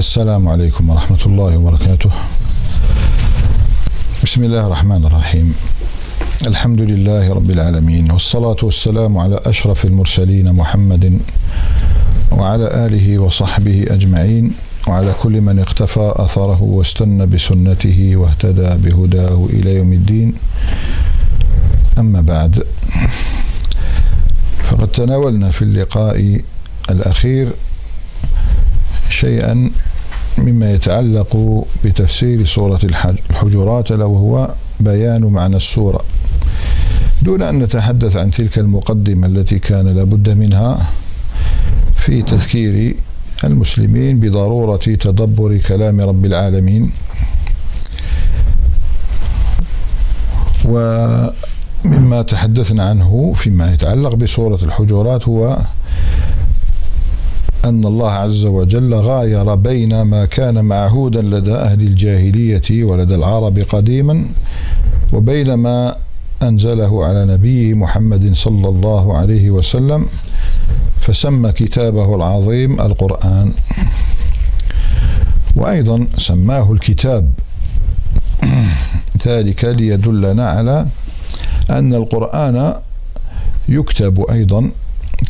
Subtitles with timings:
[0.00, 2.10] السلام عليكم ورحمة الله وبركاته.
[4.24, 5.54] بسم الله الرحمن الرحيم.
[6.46, 11.20] الحمد لله رب العالمين والصلاة والسلام على أشرف المرسلين محمد
[12.32, 14.52] وعلى آله وصحبه أجمعين
[14.88, 20.34] وعلى كل من اقتفى أثره واستنى بسنته واهتدى بهداه إلى يوم الدين.
[21.98, 22.64] أما بعد
[24.70, 26.40] فقد تناولنا في اللقاء
[26.90, 27.52] الأخير
[29.10, 29.70] شيئا
[30.40, 32.80] مما يتعلق بتفسير سورة
[33.30, 36.00] الحجرات لو وهو بيان معنى السورة.
[37.22, 40.86] دون أن نتحدث عن تلك المقدمة التي كان لابد منها
[41.96, 42.96] في تذكير
[43.44, 46.90] المسلمين بضرورة تدبر كلام رب العالمين.
[50.64, 55.58] ومما تحدثنا عنه فيما يتعلق بسورة الحجرات هو
[57.64, 64.24] أن الله عز وجل غاير بين ما كان معهودا لدى أهل الجاهلية ولدى العرب قديما
[65.12, 65.96] وبين ما
[66.42, 70.06] أنزله على نبيه محمد صلى الله عليه وسلم
[71.00, 73.52] فسمى كتابه العظيم القرآن.
[75.56, 77.30] وأيضا سماه الكتاب.
[79.26, 80.86] ذلك ليدلنا على
[81.70, 82.74] أن القرآن
[83.68, 84.70] يكتب أيضا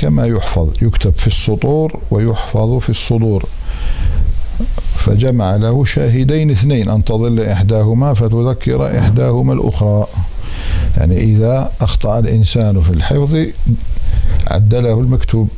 [0.01, 3.45] كما يحفظ يكتب في السطور ويحفظ في الصدور.
[4.97, 10.07] فجمع له شاهدين اثنين أن تضل إحداهما فتذكر إحداهما الأخرى.
[10.97, 13.47] يعني إذا أخطأ الإنسان في الحفظ
[14.47, 15.49] عدله المكتوب.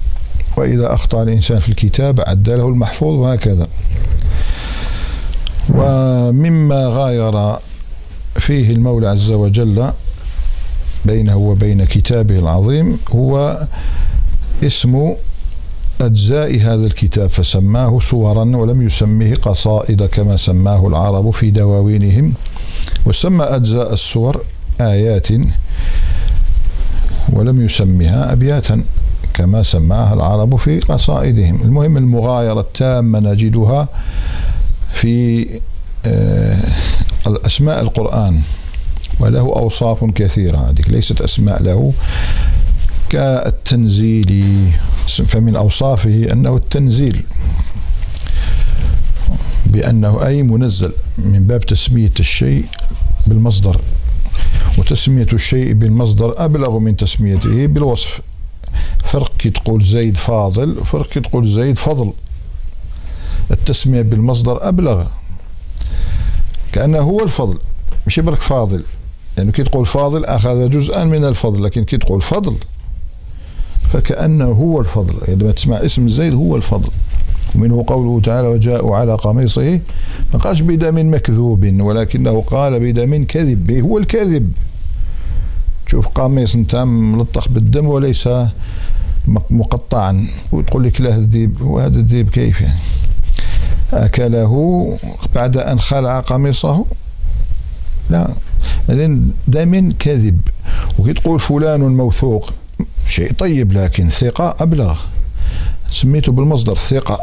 [0.56, 3.66] وإذا أخطأ الإنسان في الكتاب عدله المحفوظ وهكذا.
[5.68, 7.56] ومما غاير
[8.36, 9.92] فيه المولى عز وجل
[11.04, 13.62] بينه وبين كتابه العظيم هو
[14.62, 15.14] اسم
[16.00, 22.34] أجزاء هذا الكتاب فسماه سورا ولم يسميه قصائد كما سماه العرب في دواوينهم.
[23.06, 24.44] وسمى أجزاء السور
[24.80, 25.28] آيات
[27.33, 28.84] ولم يسمها أبياتا
[29.34, 31.62] كما سماها العرب في قصائدهم.
[31.62, 33.89] المهم المغايرة التامة نجدها
[34.94, 35.46] في
[36.06, 36.58] آه،
[37.27, 38.40] الأسماء القرآن
[39.20, 40.56] وله أوصاف كثيرة.
[40.56, 41.92] هذه ليست أسماء له.
[43.12, 44.45] كالتنزيل.
[45.06, 47.23] فمن أوصافه أنه التنزيل
[49.67, 52.64] بأنه أي منزل من باب تسمية الشيء
[53.27, 53.80] بالمصدر
[54.78, 58.20] وتسمية الشيء بالمصدر أبلغ من تسميته بالوصف.
[59.05, 62.12] فرق كي تقول زيد فاضل وفرق كي تقول زيد فضل.
[63.50, 65.06] التسمية بالمصدر أبلغ
[66.73, 67.58] كأنه هو الفضل
[68.06, 68.83] مش برك فاضل.
[69.39, 72.56] يعني كي تقول فاضل أخذ جزءا من الفضل لكن كي تقول فضل
[73.92, 75.14] فكأنه هو الفضل.
[75.29, 76.91] عندما تسمع اسم زيد هو الفضل.
[77.55, 79.80] ومنه قوله تعالى وجاءوا على قميصه
[80.33, 84.53] ما قالش بدم مكذوب ولكنه قال بدم كذب هو الكذب.
[85.86, 88.29] تشوف قميص انت ملطخ بالدم وليس
[89.51, 90.27] مقطعا.
[90.53, 92.79] وتقول لك له الذيب وهذا الذيب كيف يعني؟
[93.92, 94.95] أكله
[95.35, 96.85] بعد أن خلع قميصه؟
[98.11, 98.30] لا.
[99.48, 100.41] دم كذب
[100.98, 102.53] وكي تقول فلان موثوق
[103.07, 104.98] شيء طيب لكن ثقة أبلغ.
[105.90, 107.18] سميته بالمصدر ثقة.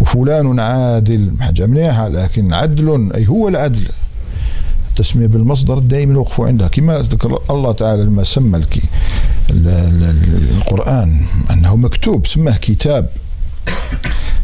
[0.00, 3.88] وفلان عادل حاجة مليحة لكن عدل أي هو العدل.
[4.88, 6.68] التسمية بالمصدر دائما وقفوا عندها.
[6.68, 8.64] كما ذكر الله تعالى لما سمى
[9.50, 11.20] القرآن
[11.50, 13.10] أنه مكتوب سماه كتاب.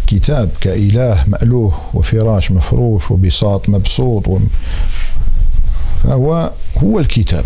[0.06, 4.40] كتاب كإله مألوه وفراش مفروش وبساط مبسوط
[6.02, 7.44] فهو هو الكتاب.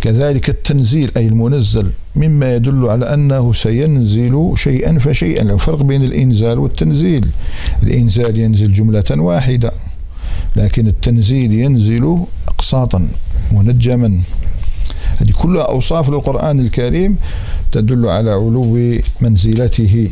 [0.00, 5.42] كذلك التنزيل أي المنزل مما يدل على أنه سينزل شيئا فشيئا.
[5.42, 7.26] الفرق بين الإنزال والتنزيل
[7.82, 9.72] الإنزال ينزل جملة واحدة
[10.56, 12.18] لكن التنزيل ينزل
[12.48, 13.08] أقساطا
[13.52, 14.20] منجما.
[15.18, 17.16] هذه كلها أوصاف للقرآن الكريم
[17.72, 20.10] تدل على علو منزلته.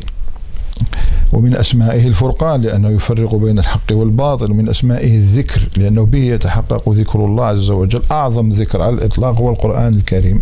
[1.34, 7.24] ومن أسمائه الفرقان لأنه يفرق بين الحق والباطل ومن أسمائه الذكر لأنه به يتحقق ذكر
[7.24, 8.02] الله عز وجل.
[8.10, 10.40] أعظم ذكر على الإطلاق هو القرآن الكريم.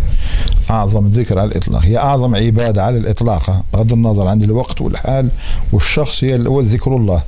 [0.70, 1.82] أعظم ذكر على الإطلاق.
[1.82, 5.28] هي أعظم عبادة على الإطلاق بغض النظر عن الوقت والحال
[5.72, 7.22] والشخص هو ذكر الله.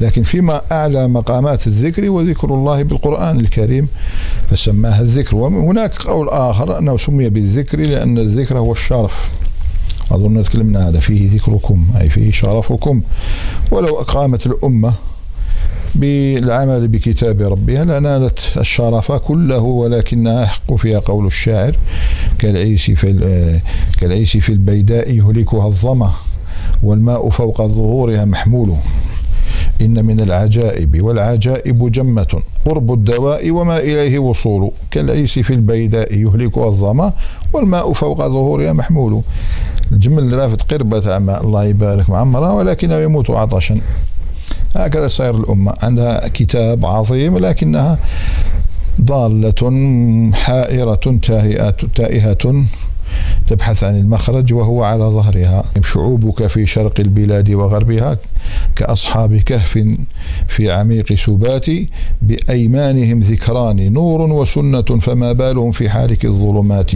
[0.00, 3.88] لكن فيما أعلى مقامات الذكر هو ذكر الله بالقرآن الكريم
[4.50, 5.36] فسماها الذكر.
[5.36, 9.30] وهناك قول آخر أنه سمي بالذكر لأن الذكر هو الشرف.
[10.10, 13.02] أظن تكلمنا هذا فيه ذكركم أي فيه شرفكم.
[13.70, 14.94] ولو أقامت الأمة
[15.94, 21.76] بالعمل بكتاب ربها لنالت الشرف كله ولكنها يحق فيها قول الشاعر
[22.38, 23.60] كالعيش في
[24.00, 26.10] كالعيش في البيداء يهلكها الظمأ
[26.82, 28.76] والماء فوق ظهورها محمول
[29.80, 34.70] إن من العجائب والعجائب جمة قرب الدواء وما إليه وصول.
[34.90, 37.12] كالعيس في البيداء يهلكها الظمأ
[37.52, 39.22] والماء فوق ظهورها محمول.
[39.92, 43.80] الجمل رافد قربة ماء الله يبارك معمرة ولكنه يموت عطشا.
[44.76, 45.74] هكذا سير الأمة.
[45.82, 47.98] عندها كتاب عظيم لكنها
[49.00, 49.70] ضالة
[50.32, 51.18] حائرة
[51.94, 52.64] تائهة
[53.46, 55.64] تبحث عن المخرج وهو على ظهرها.
[55.82, 58.18] شعوبك في شرق البلاد وغربها
[58.76, 59.84] كأصحاب كهف
[60.48, 61.66] في عميق سبات
[62.22, 66.92] بأيمانهم ذكران نور وسنة فما بالهم في حالك الظلمات.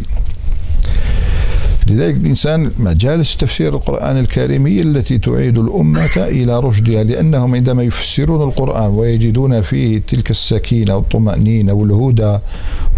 [1.89, 8.49] لذلك الإنسان مجالس تفسير القرآن الكريم هي التي تعيد الأمة إلى رشدها لأنهم عندما يفسرون
[8.49, 12.39] القرآن ويجدون فيه تلك السكينة والطمأنينة والهدى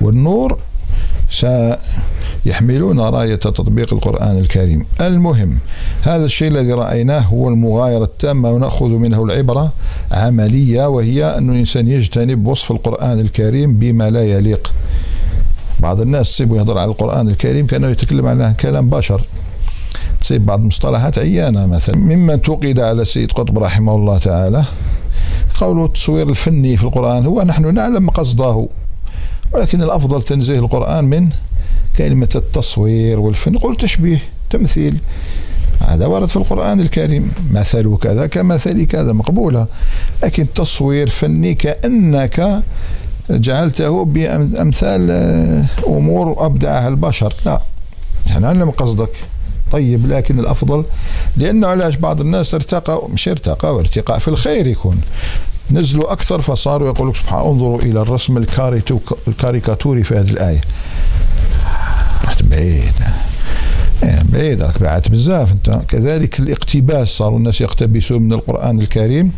[0.00, 0.58] والنور
[2.44, 4.86] سيحملون راية تطبيق القرآن الكريم.
[5.00, 5.58] المهم
[6.02, 9.72] هذا الشيء الذي رأيناه هو المغايرة التامة ونأخذ منه العبرة
[10.10, 14.72] عملية وهي أن الإنسان يجتنب وصف القرآن الكريم بما لا يليق.
[15.80, 19.22] بعض الناس تصيبوا يهضر على القرآن الكريم كأنه يتكلم على كلام بشر.
[20.20, 21.96] تصيب بعض المصطلحات عيانة مثلا.
[21.96, 24.64] ممن توقد على سيد قطب رحمه الله تعالى
[25.60, 28.68] قوله التصوير الفني في القرآن هو نحن نعلم قصده
[29.52, 31.28] ولكن الأفضل تنزيه القرآن من
[32.00, 33.58] كلمة التصوير والفن.
[33.58, 34.18] قل تشبيه
[34.50, 34.98] تمثيل.
[35.80, 37.32] هذا ورد في القرآن الكريم.
[37.50, 39.12] مثل كذا كمثل كذا.
[39.12, 39.66] مقبولة.
[40.22, 42.62] لكن تصوير فني كأنك
[43.30, 47.34] جعلته بأمثال آه، أمور أبدعها البشر.
[47.46, 47.60] لا.
[48.26, 49.12] يعني علم قصدك.
[49.72, 50.84] طيب لكن الأفضل
[51.36, 55.00] لأنه علاش بعض الناس ارتقى مش ارتقى وارتقاء في الخير يكون.
[55.70, 58.44] نزلوا أكثر فصاروا يقول لك سبحان انظروا إلى الرسم
[59.28, 60.60] الكاريكاتوري في هذه الآية.
[62.42, 62.92] بعيد.
[64.02, 65.80] إيه، بعيد راك بعدت بزاف أنت.
[65.88, 69.32] كذلك الاقتباس صاروا الناس يقتبسون من القرآن الكريم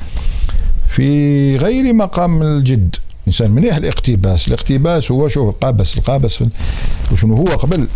[0.88, 2.96] في غير مقام الجد.
[3.26, 4.48] إنسان منيح الاقتباس.
[4.48, 6.44] الاقتباس هو شوف القابس القابس
[7.16, 7.86] شنو هو قبل؟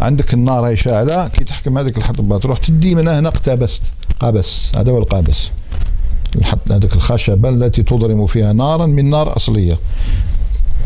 [0.00, 3.82] عندك النار هي شاعله كي تحكم هذيك الحطبه تروح تدي من هنا اقتبست.
[4.20, 5.50] قابس هذا هو القابس.
[6.70, 9.76] هذيك الخشبة التي تضرم فيها نارا من نار أصلية.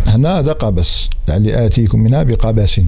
[0.06, 1.08] هنا هذا قابس.
[1.29, 2.81] لعلي آتيكم منها بقبس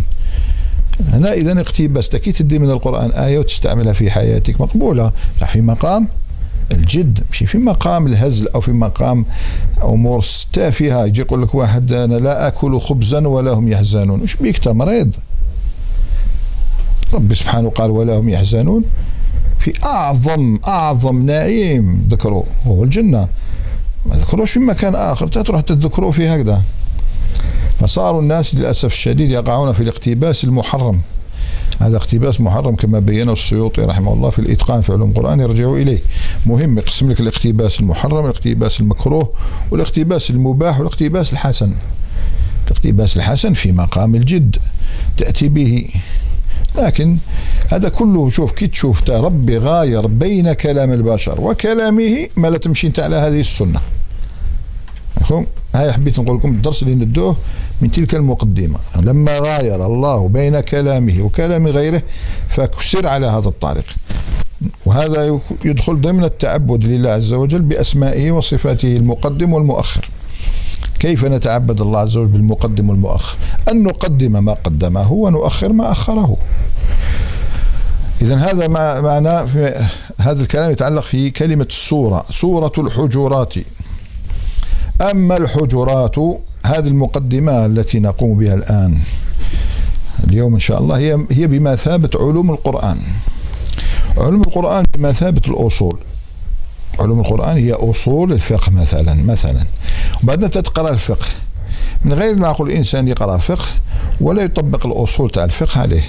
[1.13, 5.13] هنا اذا اقتبست كي تدي من القرآن آية وتستعملها في حياتك مقبولة.
[5.47, 6.09] في مقام
[6.71, 9.25] الجد مش في مقام الهزل أو في مقام
[9.83, 11.05] أمور تافهة.
[11.05, 14.23] يجي يقول لك واحد أنا لا آكل خبزا ولا هم يحزنون.
[14.23, 15.15] وش بيك مريض.
[17.15, 18.85] ربي سبحانه قال ولا هم يحزنون.
[19.59, 23.29] في أعظم أعظم نعيم ذكروه هو الجنة.
[24.07, 26.63] ما ذكروش في مكان آخر تروح تذكروه في هكذا.
[27.81, 31.01] فصاروا الناس للأسف الشديد يقعون في الاقتباس المحرم.
[31.81, 35.99] هذا اقتباس محرم كما بينه السيوطي رحمه الله في الإتقان في علوم القرآن يرجعوا إليه.
[36.47, 39.33] مهم يقسم لك الاقتباس المحرم الاقتباس المكروه
[39.71, 41.73] والاقتباس المباح والاقتباس الحسن.
[42.67, 44.57] الاقتباس الحسن في مقام الجد
[45.17, 45.89] تأتي به.
[46.79, 47.19] لكن
[47.69, 53.01] هذا كله شوف كي تشوف ربي غاير بين كلام البشر وكلامه ما لا تمشي أنت
[53.01, 53.81] على هذه السنة.
[55.21, 57.37] مفهوم هاي حبيت نقول لكم الدرس اللي ندوه
[57.81, 58.79] من تلك المقدمة.
[58.97, 62.03] لما غاير الله بين كلامه وكلام غيره
[62.49, 63.85] فكسر على هذا الطريق
[64.87, 70.09] وهذا يدخل ضمن التعبد لله عز وجل بأسمائه وصفاته المقدم والمؤخر.
[70.99, 73.37] كيف نتعبد الله عز وجل بالمقدم والمؤخر؟
[73.71, 76.37] أن نقدم ما قدمه ونؤخر ما أخره.
[78.23, 79.87] إذا هذا ما معناه في
[80.19, 83.55] هذا الكلام يتعلق في كلمة السورة سورة الحجرات.
[85.11, 86.19] أما الحجرات
[86.67, 88.99] هذه المقدمة التي نقوم بها الآن.
[90.29, 92.99] اليوم إن شاء الله هي هي بمثابة علوم القرآن.
[94.19, 95.99] علوم القرآن بمثابة الأصول.
[97.01, 99.65] علوم القرآن هي أصول الفقه مثلا مثلا.
[100.23, 101.27] وبعدين تقرأ الفقه.
[102.05, 103.67] من غير المعقول الإنسان يقرأ فقه
[104.21, 106.05] ولا يطبق الأصول تاع الفقه عليه.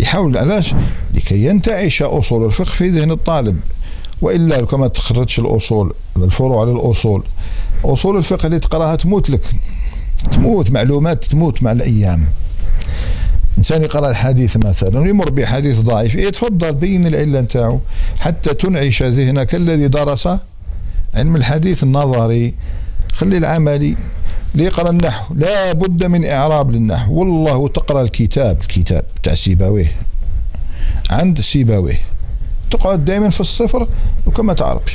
[0.00, 0.74] يحاول علاش؟
[1.14, 3.60] لكي ينتعش أصول الفقه في ذهن الطالب.
[4.22, 7.24] وإلا لو ما تخرجش الأصول الفروع على الاصول
[7.84, 9.40] أصول الفقه اللي تقراها تموت لك.
[10.32, 12.24] تموت معلومات تموت مع الأيام.
[13.58, 17.80] إنسان يقرأ الحديث مثلا ويمر بحديث ضعيف إيه تفضل بين العلة نتاعو
[18.20, 20.28] حتى تنعش ذهنك الذي درس
[21.14, 22.54] علم الحديث النظري.
[23.12, 23.96] خلي العملي
[24.54, 27.14] اللي يقرا النحو لا بد من إعراب للنحو.
[27.14, 29.92] والله تقرأ الكتاب الكتاب تاع سيباويه.
[31.10, 32.00] عند سيباويه.
[32.70, 33.88] تقعد دائما في الصفر
[34.26, 34.92] وكما تعرفش.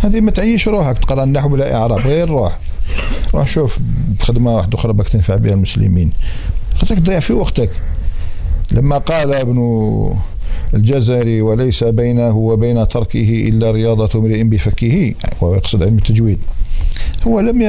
[0.00, 2.58] هذه ما تعيش روحك تقرأ النحو بلا إعراب غير روح
[3.34, 3.78] روح شوف
[4.20, 6.12] خدمة واحدة أخرى بك تنفع بها المسلمين.
[6.76, 7.70] خاطرك تضيع في وقتك.
[8.72, 9.58] لما قال ابن
[10.74, 15.14] الجزري وليس بينه وبين تركه إلا رياضة امرئ بفكه.
[15.40, 16.38] وهو يقصد علم التجويد.
[17.26, 17.66] هو لم ي...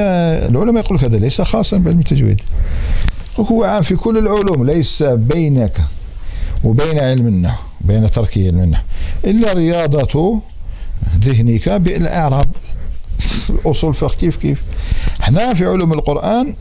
[0.48, 2.40] العلماء يقول هذا ليس خاصا بعلم التجويد.
[3.40, 5.80] هو عام في كل العلوم ليس بينك
[6.64, 8.82] وبين علم النحو بين تركه علم النحو
[9.24, 10.40] إلا رياضة
[11.20, 12.46] ذهنك بالإعراب.
[13.66, 14.62] أصول الفقه كيف؟ كيف
[15.20, 16.54] إحنا في علوم القرآن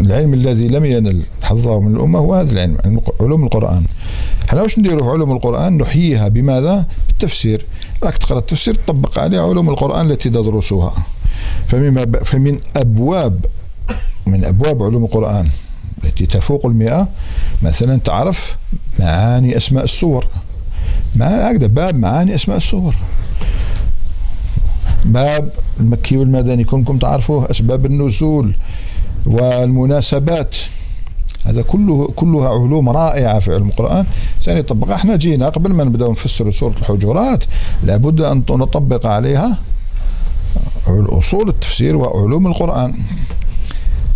[0.00, 3.84] العلم الذي لم ينل حظه من الأمة هو هذا العلم علوم القرآن.
[4.48, 7.66] إحنا واش نديروا في علوم القرآن؟ نحييها بماذا؟ بالتفسير.
[8.02, 10.94] راك تقرأ التفسير تطبق عليه علوم القرآن التي تدرسها
[11.68, 13.46] فمن فمن أبواب
[14.26, 15.48] من أبواب علوم القرآن
[16.04, 17.08] التي تفوق المئة
[17.62, 18.56] مثلا تعرف
[18.98, 20.26] معاني أسماء السور.
[21.16, 22.94] مع هكذا باب معاني أسماء السور
[25.04, 28.54] باب المكي والمدني كلكم تعرفوه أسباب النزول
[29.26, 30.56] والمناسبات.
[31.46, 34.06] هذا كله كلها علوم رائعة في علم القرآن.
[34.40, 37.44] سنطبق إحنا جينا قبل ما نبدأ نفسر سورة الحجرات
[37.84, 39.58] لابد أن نطبق عليها
[40.88, 42.94] أصول التفسير وعلوم القرآن.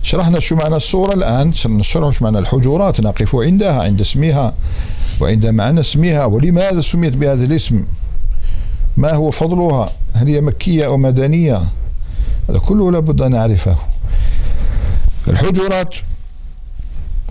[0.06, 1.52] شرحنا شو معنى السورة الآن.
[1.52, 4.54] سنشرح شو معنى الحجرات نقف عندها عند اسمها
[5.20, 7.84] وعند معنى اسمها ولماذا سميت بهذا الاسم؟
[8.96, 11.62] ما هو فضلها؟ هل هي مكية أو مدنية؟
[12.50, 13.76] هذا كله لابد أن نعرفه.
[15.28, 15.94] الحجرات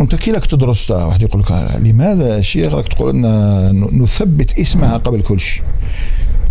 [0.02, 5.22] أنت كي لك تدرسها واحد يقول لك لماذا الشيخ راك تقول ان نثبت اسمها قبل
[5.22, 5.64] كل شيء؟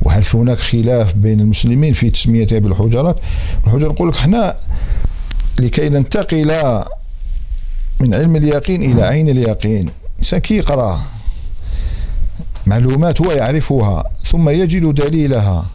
[0.03, 3.17] وهل في هناك خلاف بين المسلمين في تسميتها بالحجرات؟
[3.67, 4.57] الحجر نقول لك إحنا
[5.59, 6.83] لكي ننتقل
[8.01, 9.91] من علم اليقين إلى عين اليقين.
[10.15, 11.01] الانسان كي يقرأ
[12.67, 15.67] معلومات هو يعرفها ثم يجد دليلها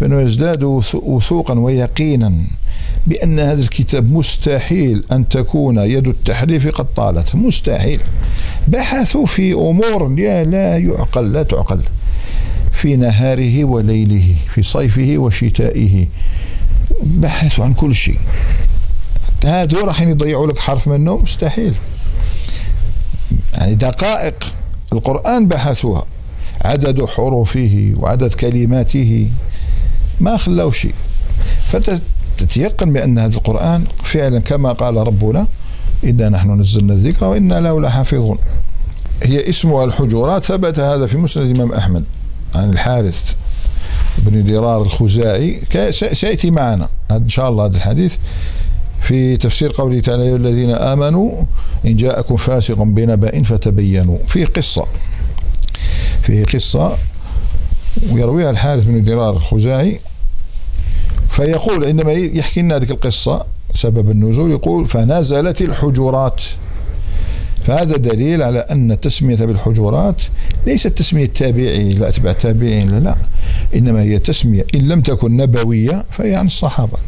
[0.00, 0.62] فإنه يزداد
[0.94, 2.32] وثوقا ويقينا
[3.06, 7.34] بأن هذا الكتاب مستحيل أن تكون يد التحريف قد طالت.
[7.34, 8.00] مستحيل.
[8.68, 10.08] بحثوا في أمور
[10.44, 11.80] لا يعقل لا تعقل.
[12.72, 16.06] في نهاره وليله في صيفه وشتائه.
[17.02, 18.18] بحثوا عن كل شيء.
[19.44, 21.74] هذا راح يضيعوا لك حرف منه مستحيل.
[23.58, 24.34] يعني دقائق
[24.92, 26.06] القرآن بحثوها.
[26.64, 29.28] عدد حروفه وعدد كلماته.
[30.20, 30.94] ما خلاو شيء.
[32.38, 35.46] تتيقن بأن هذا القرآن فعلا كما قال ربنا
[36.04, 38.38] إنا نحن نزلنا الذكر وإنا له لحافظون.
[39.22, 42.04] هي اسمها الحجرات ثبت هذا في مسند الإمام أحمد
[42.54, 43.34] عن الحارث
[44.18, 45.60] بن درار الخزاعي.
[45.90, 48.14] سيأتي معنا إن شاء الله هذا الحديث.
[49.04, 51.44] في تفسير قوله تعالى يا الذين آمنوا
[51.86, 54.18] إن جاءكم فاسق بنبأ فتبينوا.
[54.28, 54.84] فيه قصة
[56.22, 56.96] فيه قصة
[58.12, 60.00] ويرويها الحارث بن درار الخزاعي
[61.30, 63.44] فيقول عندما يحكي لنا هذه القصة
[63.74, 66.42] سبب النزول يقول فنزلت الحجرات.
[67.66, 70.22] فهذا دليل على أن تسمية بالحجرات
[70.66, 73.16] ليست تسمية تابعي لا أتباع تابعين لا
[73.74, 76.98] إنما هي تسمية إن لم تكن نبوية فهي عن الصحابة.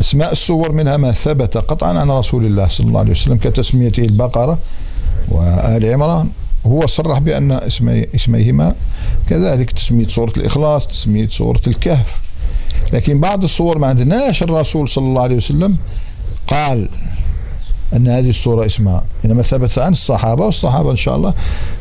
[0.00, 4.58] أسماء الصور منها ما ثبت قطعا عن رسول الله صلى الله عليه وسلم كتسميته البقرة
[5.28, 6.28] وآل عمران.
[6.66, 8.74] هو صرح بأن اسمي اسميهما
[9.28, 12.20] كذلك تسمية سورة الإخلاص تسمية سورة الكهف.
[12.92, 15.76] لكن بعض الصور ما عندناش الرسول صلى الله عليه وسلم
[16.48, 16.88] قال
[17.96, 21.34] أن هذه الصورة اسمها إنما ثبت عن الصحابة والصحابة إن شاء الله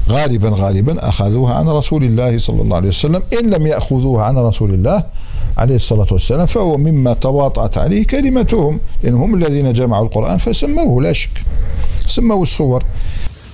[0.10, 4.74] غالبا غالبا أخذوها عن رسول الله صلى الله عليه وسلم إن لم يأخذوها عن رسول
[4.74, 5.04] الله
[5.58, 11.30] عليه الصلاة والسلام فهو مما تواطأت عليه كلمتهم لأنهم الذين جمعوا القرآن فسموه لا شك.
[12.08, 12.84] سموا الصور.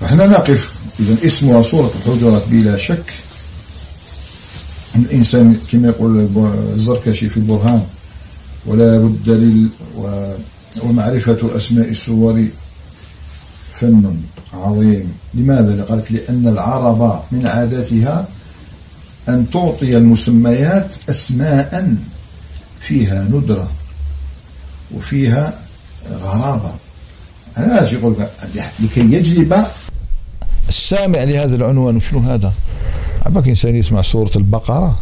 [0.04, 0.74] إحنا نقف.
[1.00, 3.14] إذا اسمها سورة الحجرات بلا شك.
[4.96, 6.28] الإنسان كما يقول
[6.76, 7.82] الزركشي في البرهان
[8.66, 9.68] ولا بد لل
[10.84, 12.46] ومعرفة أسماء السور
[13.80, 14.16] فن
[14.54, 15.14] عظيم.
[15.34, 18.28] لماذا؟ قالت لأن العرب من عاداتها
[19.30, 21.96] أن تعطي المسميات أسماء
[22.82, 23.72] فيها ندرة
[24.96, 25.60] وفيها
[26.12, 26.72] غرابة.
[27.58, 28.16] أنا يقول
[28.80, 29.66] لكي يجلب
[30.70, 32.00] السامع لهذا العنوان.
[32.00, 32.54] شنو هذا؟
[33.26, 35.00] عباك إنسان يسمع سورة البقرة.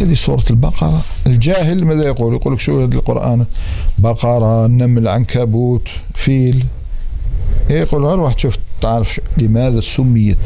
[0.00, 3.46] هذه سورة البقرة؟ الجاهل ماذا يقول؟ يقول لك شو هذا القرآن؟
[3.98, 6.64] بقرة نمل عنكبوت فيل.
[7.70, 10.38] يقول روح تشوف تعرف لماذا سميت؟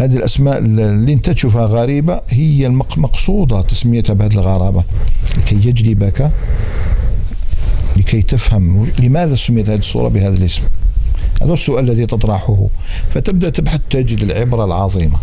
[0.00, 4.84] هذه الأسماء اللي أنت تشوفها غريبة هي المقصودة تسميتها بهذه الغرابة.
[5.38, 6.30] لكي يجلبك
[7.96, 10.62] لكي تفهم لماذا سميت هذه الصورة بهذا الاسم.
[11.42, 12.66] هذا السؤال الذي تطرحه.
[13.14, 15.18] فتبدأ تبحث تجد العبرة العظيمة.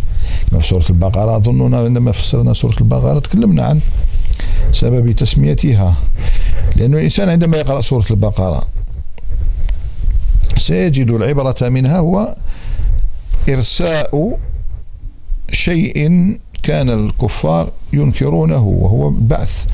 [0.52, 3.80] في سورة البقرة أظننا عندما فسرنا سورة البقرة تكلمنا عن
[4.72, 5.96] سبب تسميتها.
[6.76, 8.64] لأن الإنسان عندما يقرأ سورة البقرة
[10.58, 12.36] سيجد العبرة منها هو
[13.50, 14.38] إرساء
[15.52, 19.66] شيء كان الكفار ينكرونه وهو البعث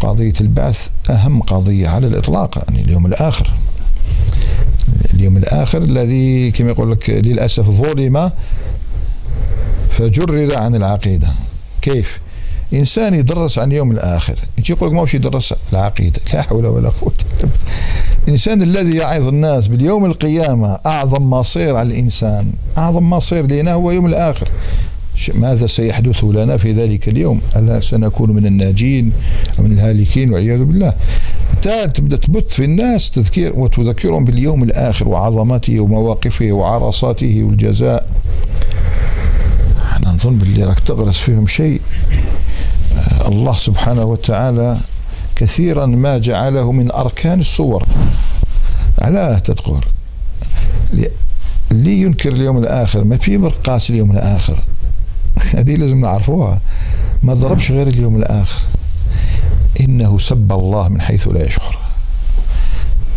[0.00, 3.52] قضية البعث أهم قضية على الإطلاق يعني اليوم الآخر.
[5.14, 8.30] اليوم الآخر الذي كما يقول لك للأسف ظلم
[9.90, 11.28] فجرد عن العقيدة.
[11.82, 12.20] كيف؟
[12.74, 14.34] إنسان يدرس عن اليوم الآخر.
[14.58, 16.20] يجي يقول لك ماهوش يدرس؟ العقيدة.
[16.34, 17.12] لا حول ولا قوة
[18.24, 24.06] الإنسان الذي يعظ الناس باليوم القيامة أعظم مصير على الإنسان أعظم مصير لنا هو يوم
[24.06, 24.48] الآخر.
[25.34, 29.12] ماذا سيحدث لنا في ذلك اليوم؟ هل سنكون من الناجين
[29.58, 30.94] أو من الهالكين والعياذ بالله؟
[31.94, 38.08] تبدأ تبث في الناس تذكير وتذكرهم باليوم الآخر وعظمته ومواقفه وعرصاته والجزاء.
[39.96, 41.80] أنا نظن باللي راك تغرس فيهم شيء.
[42.96, 44.76] آه، الله سبحانه وتعالى
[45.36, 47.86] كثيرا ما جعله من أركان الصور.
[49.02, 49.84] علاه تقول
[51.72, 54.62] اللي ينكر اليوم الآخر؟ ما في مرقاس اليوم الآخر.
[55.54, 56.60] هذه لازم نعرفوها.
[57.22, 58.60] ما ضربش غير اليوم الآخر.
[59.80, 61.78] إنه سب الله من حيث لا يشعر.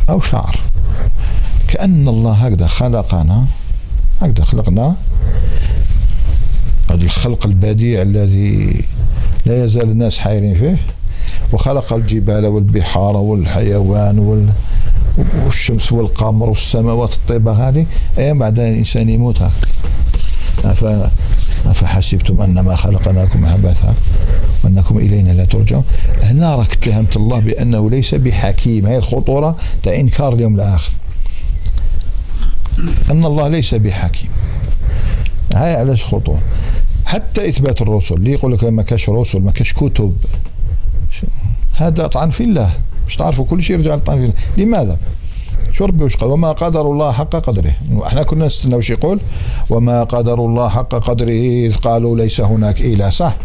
[0.09, 0.59] أو شعر.
[1.67, 3.45] كأن الله هكذا خلقنا.
[4.21, 4.95] هكذا خلقنا.
[6.89, 8.83] هذا الخلق البديع الذي
[9.45, 10.77] لا يزال الناس حائرين فيه.
[11.53, 14.49] وخلق الجبال والبحار والحيوان وال
[15.45, 17.85] والشمس والقمر والسماوات الطيبة هذه.
[18.17, 19.41] أيام بعد الإنسان يموت.
[21.65, 23.95] أفحسبتم أنما خلقناكم عبثا
[24.63, 25.83] وأنكم إلينا لا ترجعون.
[26.23, 28.85] هنا راك اتهمت الله بأنه ليس بحكيم.
[28.85, 30.91] هي الخطورة تاع إنكار اليوم الآخر.
[33.11, 34.29] أن الله ليس بحكيم.
[35.53, 36.41] هاي علاش خطورة؟
[37.05, 38.15] حتى إثبات الرسل.
[38.15, 40.17] اللي يقول لك ما كاش رسل؟ ما كاش كتب.
[41.73, 42.71] هذا طعن في الله.
[43.07, 44.35] مش تعرفوا كل شيء يرجع لطعن في الله.
[44.57, 44.97] لماذا؟
[45.79, 47.73] قال وما قدر الله حق قدره.
[48.07, 49.19] إحنا كنا نستنى وش يقول
[49.69, 53.09] وما قدر الله حق قدره إذ قالوا ليس هناك إله.
[53.09, 53.35] صح.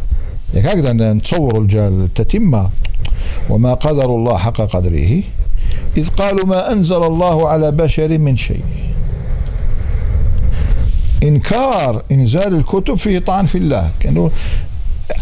[0.54, 2.70] هكذا نتصور التتمة
[3.50, 5.22] وما قدر الله حق قدره
[5.96, 8.64] إذ قالوا ما أنزل الله على بشر من شيء.
[11.22, 13.90] إنكار إنزال الكتب فيه طعن في الله.
[14.00, 14.28] كانوا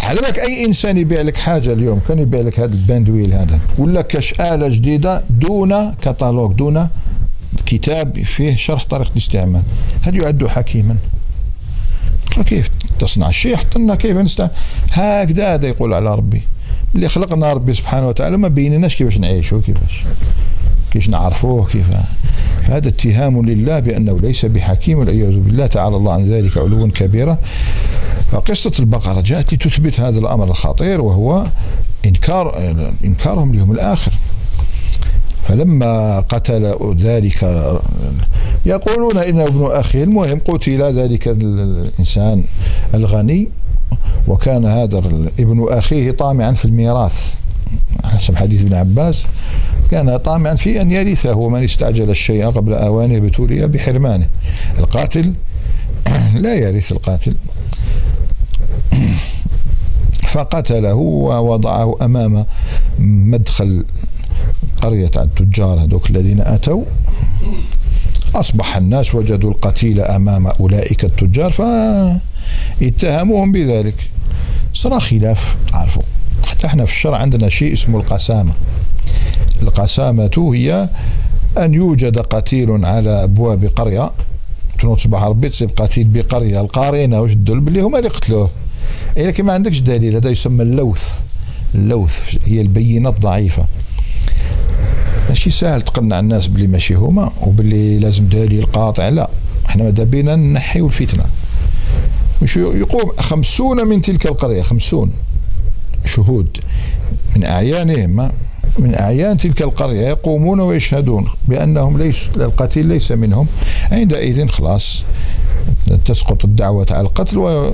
[0.03, 3.61] على بالك أي إنسان يبيع لك حاجة اليوم؟ كان يبيع لك هذا الباندويل هذا.
[3.79, 6.89] ولا كاش اله جديدة دون كتالوج دون
[7.67, 9.63] كتاب فيه شرح طريقه الاستعمال.
[10.03, 10.97] هل يعد حكيما؟
[12.47, 14.51] كيف تصنع؟ الشيء لنا كيف نستعمل
[14.93, 16.43] هكذا هذا يقول على ربي.
[16.95, 20.05] اللي خلقنا ربي سبحانه وتعالى ما بينناش كيفاش نعيشوا كيفاش
[20.93, 21.87] كيفاش نعرفوه كيف
[22.63, 25.67] هذا اتهام لله بأنه ليس بحكيم والعياذ بالله.
[25.67, 27.39] تعالى الله عن ذلك علوا كبيرا
[28.33, 31.47] فقصة البقرة جاءت لتثبت هذا الأمر الخطير وهو
[32.07, 34.13] إنكار إنكارهم اليوم الآخر.
[35.49, 37.43] فلما قتل ذلك
[38.67, 42.45] يقولون إنه ابن أخي المهم قتل ذلك الإنسان
[42.95, 43.49] الغني
[44.29, 44.99] وكان هذا
[45.39, 47.35] ابن أخيه طامعا في الميراث.
[48.05, 49.27] حسب حديث ابن عباس
[49.91, 54.29] كان طامعا في أن يرثه ومن استعجل الشيء قبل أوانه ابتلي بحرمانه.
[54.79, 55.33] القاتل
[56.45, 57.35] لا يرث القاتل.
[60.33, 62.45] فقتله ووضعه أمام
[62.99, 63.85] مدخل
[64.83, 66.85] قرية التجار هذوك الذين أتوا
[68.35, 71.51] أصبح الناس وجدوا القتيل أمام أولئك التجار
[72.81, 73.95] فاتهموهم بذلك.
[74.75, 76.03] صار خلاف عرفوا.
[76.47, 78.53] حتى إحنا في الشرع عندنا شيء اسمه القسامة.
[79.63, 80.89] القسامة هي
[81.59, 84.11] أن يوجد قتيل على أبواب قرية
[84.81, 88.51] تنوض صباح ربي تصيب قتيل بقرية القارينة واش تدل باللي هما اللي قتلوه.
[89.17, 91.09] لكن ما عندكش دليل هذا يسمى اللوث.
[91.75, 93.65] اللوث هي البينة الضعيفة.
[95.29, 99.31] ماشي سهل تقنع الناس باللي ماشي هما وباللي لازم دليل قاطع لا
[99.67, 101.25] إحنا ماذا بينا نحيو الفتنة.
[102.43, 105.11] مش يقوم خمسون من تلك القرية خمسون
[106.05, 106.59] شهود.
[107.37, 108.31] من أعيانهم
[108.79, 113.47] من أعيان تلك القرية يقومون ويشهدون بأنهم ليس القتيل ليس منهم.
[113.93, 115.03] عندئذ خلاص
[116.05, 117.73] تسقط الدعوة على القتل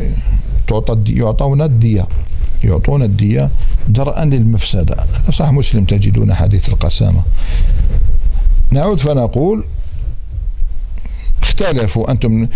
[0.69, 2.07] تعطى يعطون الدية.
[2.65, 3.51] يعطون الدية
[3.89, 4.97] درءا للمفسدة.
[5.31, 7.23] صح مسلم تجدون حديث القسامة.
[8.71, 9.65] نعود فنقول
[11.43, 12.49] اختلفوا أنتم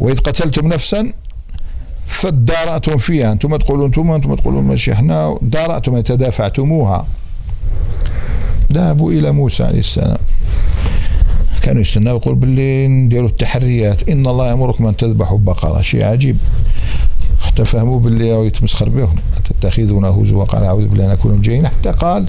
[0.00, 1.12] وإذ قتلتم نفسا
[2.06, 3.32] فادارأتم فيها.
[3.32, 7.06] أنتم تقولون أنتم أنتم تقولون ماشي إحنا دارأتم تدافعتموها.
[8.72, 10.18] ذهبوا إلى موسى عليه السلام.
[11.62, 14.08] كانوا يستناوا يقول باللي نديروا التحريات.
[14.08, 15.82] إن الله يأمركم أن تذبحوا بقرة.
[15.82, 16.36] شيء عجيب.
[17.50, 19.16] حتى فهموا باللي راه يتمسخر بهم.
[19.44, 20.44] تتخذونه هزوا.
[20.44, 22.28] قال أعوذ بالله أن أكون مجاهين حتى قال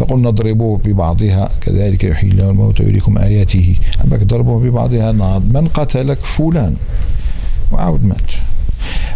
[0.00, 1.50] فقلنا اضربوه ببعضها.
[1.60, 3.76] كذلك يحيي الله الموت ويريكم آياته.
[4.00, 5.12] عمك ضربوه ببعضها.
[5.12, 6.76] ناض من قتلك؟ فلان.
[7.72, 8.30] وعاود مات.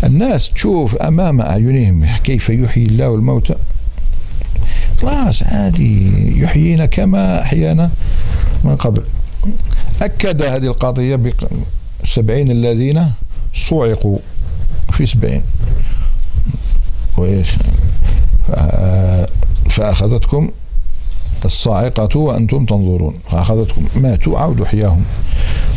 [0.04, 3.54] الناس تشوف أمام أعينهم كيف يحيي الله الموتى.
[5.02, 6.12] خلاص عادي.
[6.40, 7.90] يحيينا كما أحيانا
[8.64, 9.02] من قبل.
[10.02, 11.20] أكد هذه القضية
[12.04, 13.04] بسبعين الذين
[13.54, 14.18] صعقوا.
[14.96, 15.42] في سبعين
[19.70, 20.50] فأخذتكم
[21.44, 23.14] الصاعقة وأنتم تنظرون.
[23.30, 25.04] فأخذتكم ماتوا عودوا حياهم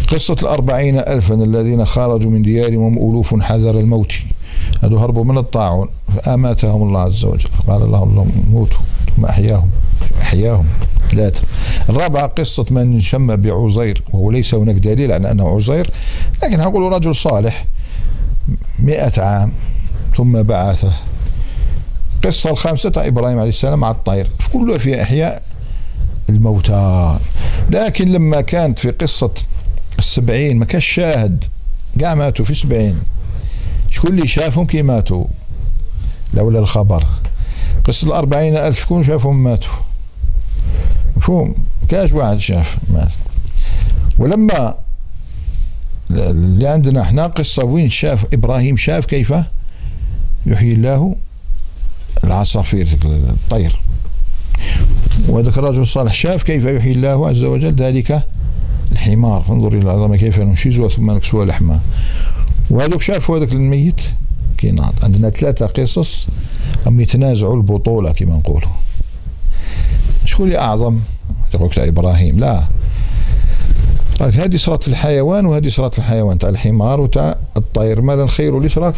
[0.08, 4.14] قصة الأربعين ألفا الذين خرجوا من ديارهم ألوف حذر الموت.
[4.84, 7.50] هذو هربوا من الطاعون فأماتهم الله عز وجل.
[7.58, 8.80] فقال لهم الله موتوا
[9.16, 9.70] ثم أحياهم.
[10.22, 10.66] أحياهم.
[11.12, 11.42] ثلاثة.
[11.90, 15.92] الرابعة قصة من شم بعزير وهو ليس هناك دليل على أنه عزير
[16.44, 17.66] لكن نقول رجل صالح.
[18.80, 19.52] مئة عام
[20.18, 20.94] ثم بعثه
[22.24, 24.30] قصة الخامسة إبراهيم عليه السلام مع الطير.
[24.54, 25.44] كلها في إحياء
[26.30, 27.20] الموتى.
[27.70, 29.32] لكن لما كانت في قصة
[30.00, 31.44] السبعين ما كان شاهد.
[32.02, 33.02] قاع ماتوا في سبعين.
[33.90, 35.26] شكون اللي شافهم كي ماتوا؟
[36.34, 37.08] لولا الخبر.
[37.84, 39.74] قصة الأربعين ألف شكون شافهم ماتوا؟
[41.18, 41.56] مفهوم؟
[41.90, 43.12] كاش واحد شاف مات.
[44.20, 44.76] ولما
[46.12, 49.34] اللي عندنا إحنا قصة وين شاف إبراهيم شاف كيف
[50.46, 51.16] يحيي الله
[52.24, 53.80] العصافير الطير.
[55.28, 58.24] وهذاك الرجل الصالح شاف كيف يحيي الله عز وجل ذلك
[58.92, 59.42] الحمار.
[59.42, 61.82] فانظر إلى العظمة كيف ننشزها ثم نكسوها لحمها
[62.70, 64.02] وهذوك شافوا هذاك الميت؟
[64.58, 64.94] كيناض.
[65.04, 66.28] عندنا ثلاثة قصص
[66.86, 68.72] هم يتنازعوا البطولة كما نقولوا.
[70.26, 71.00] شكون اللي أعظم؟
[71.54, 72.40] يقول لك إبراهيم.
[72.40, 72.64] لا.
[74.20, 78.02] قال هذه في الحيوان وهذه في الحيوان تاع الحمار وتاع الطير.
[78.02, 78.96] ماذا الخير صارت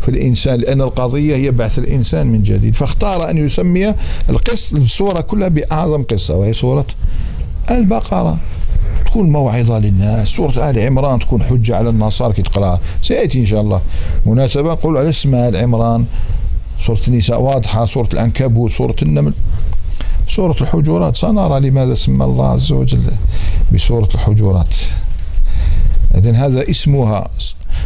[0.00, 2.74] في الإنسان لأن القضية هي بعث الإنسان من جديد.
[2.74, 3.94] فاختار أن يسمي
[4.30, 6.86] القصة الصورة كلها بأعظم قصة وهي سورة
[7.70, 8.38] البقرة.
[9.06, 12.80] تكون موعظة للناس سورة آل عمران تكون حجة على النصارى كي تقرأها.
[13.02, 13.80] سيأتي إن شاء الله.
[14.26, 16.04] مناسبة نقول على اسمها آل عمران.
[16.80, 19.32] سورة النساء واضحة سورة العنكبوت سورة النمل.
[20.28, 23.10] سورة الحجرات سنرى لماذا سمى الله عز وجل
[23.72, 24.74] بسورة الحجرات
[26.14, 27.28] إذن هذا اسمها.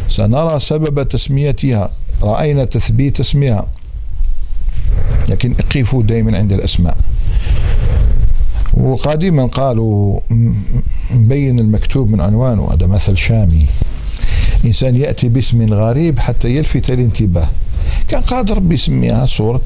[0.09, 1.89] سنرى سبب تسميتها.
[2.23, 3.65] رأينا تثبيت اسمها.
[5.29, 6.97] لكن اقفوا دائما عند الأسماء.
[8.73, 10.19] وقديما قالوا
[11.11, 13.65] مبين المكتوب من عنوانه هذا مثل شامي.
[14.65, 17.47] إنسان يأتي باسم غريب حتى يلفت الانتباه.
[18.07, 19.61] كان قادر بيسميها صورة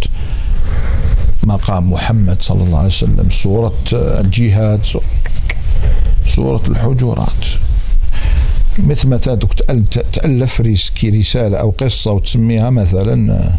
[1.47, 3.27] مقام محمد صلى الله عليه وسلم.
[3.31, 4.81] صورة الجهاد
[6.27, 7.45] صورة الحجرات.
[8.79, 9.17] مثل ما
[10.13, 10.61] تألف
[11.05, 13.49] رسالة أو قصة وتسميها مثلا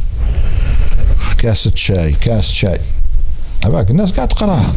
[1.39, 2.81] كاسة شاي كاس شاي.
[3.65, 4.73] هذاك الناس قاعد تقراها.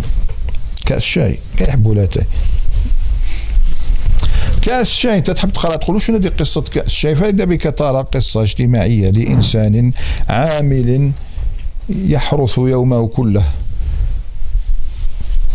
[0.86, 2.08] كاس شاي كيحبوا لا
[4.62, 8.41] كاس شاي أنت تحب تقرأ تقول شنو هذه قصة كاس الشاي فإذا بك ترى قصة
[8.41, 9.91] اجتماعية لإنسان
[10.30, 11.12] عامل
[12.08, 13.43] يحرث يومه كله.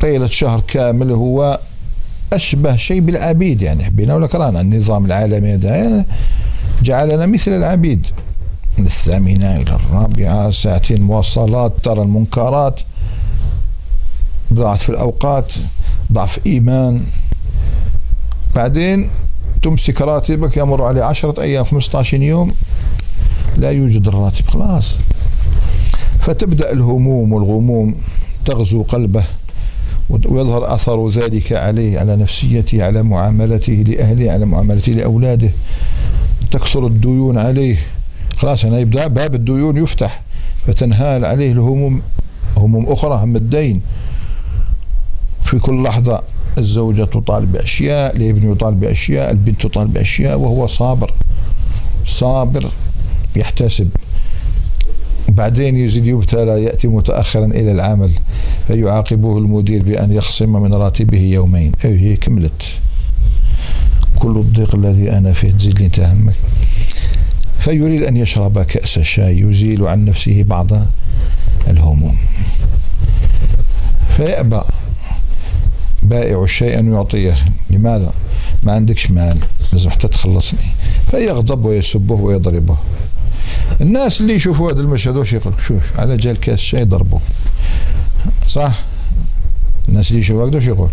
[0.01, 1.61] طيلة شهر كامل هو
[2.33, 3.85] أشبه شيء بالعبيد يعني.
[3.85, 6.05] حبينا ولا كرانا النظام العالمي هذا
[6.83, 8.07] جعلنا مثل العبيد.
[8.79, 12.81] من الثامنة إلى الرابعة ساعتين مواصلات ترى المنكرات
[14.53, 15.53] ضعف في الأوقات
[16.13, 17.03] ضعف إيمان.
[18.55, 19.11] بعدين
[19.63, 22.53] تمسك راتبك يمر عليه عشرة أيام 15 يوم
[23.57, 24.97] لا يوجد الراتب خلاص.
[26.27, 27.95] فتبدأ الهموم والغموم
[28.45, 29.25] تغزو قلبه
[30.11, 35.51] ويظهر أثر ذلك عليه على نفسيته على معاملته لأهله على معاملته لأولاده.
[36.51, 37.77] تكثر الديون عليه.
[38.37, 40.23] خلاص هنا يبدأ باب الديون يفتح
[40.67, 42.03] فتنهال عليه الهموم
[42.57, 43.81] هموم أخرى هم الدين.
[45.45, 46.23] في كل لحظة
[46.59, 51.15] الزوجة تطالب بأشياء الابن يطالب بأشياء البنت تطالب بأشياء وهو صابر.
[52.07, 52.67] صابر
[53.37, 53.89] يحتسب.
[55.29, 58.11] بعدين يزيد يبتلى يأتي متأخرا إلى العمل
[58.67, 61.73] فيعاقبه المدير بأن يخصم من راتبه يومين.
[61.85, 62.79] أي هي كملت.
[64.19, 66.35] كل الضيق الذي أنا فيه تزيد لي تهمك.
[67.59, 70.71] فيريد أن يشرب كأس شاي يزيل عن نفسه بعض
[71.69, 72.17] الهموم.
[74.17, 74.61] فيأبى
[76.03, 77.35] بائع الشيء أن يعطيه.
[77.71, 78.13] لماذا؟
[78.63, 79.39] ما عندكش مال
[79.73, 80.61] لازم حتى تخلصني.
[81.11, 82.77] فيغضب ويسبه ويضربه.
[83.81, 87.19] الناس اللي يشوفوا هذا المشهد واش يقول؟ شوف على جال كاس شاي ضربوا
[88.47, 88.73] صح؟
[89.89, 90.91] الناس اللي يشوفوا هكذا واش يقول؟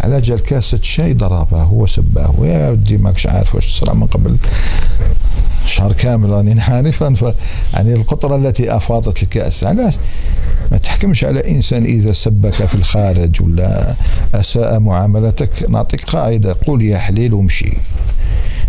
[0.00, 2.34] على جال كاسة شاي ضربه هو سباه.
[2.38, 4.36] ويا ودي ماكش عارف واش صرا من قبل.
[5.66, 7.34] شهر كامل راني عارفا
[7.74, 9.64] يعني القطرة التي أفاضت الكأس.
[9.64, 9.94] علاش؟
[10.72, 13.94] ما تحكمش على إنسان إذا سبك في الخارج ولا
[14.34, 15.50] أساء معاملتك.
[15.68, 16.56] نعطيك قاعدة.
[16.66, 17.72] قول يا حليل ومشي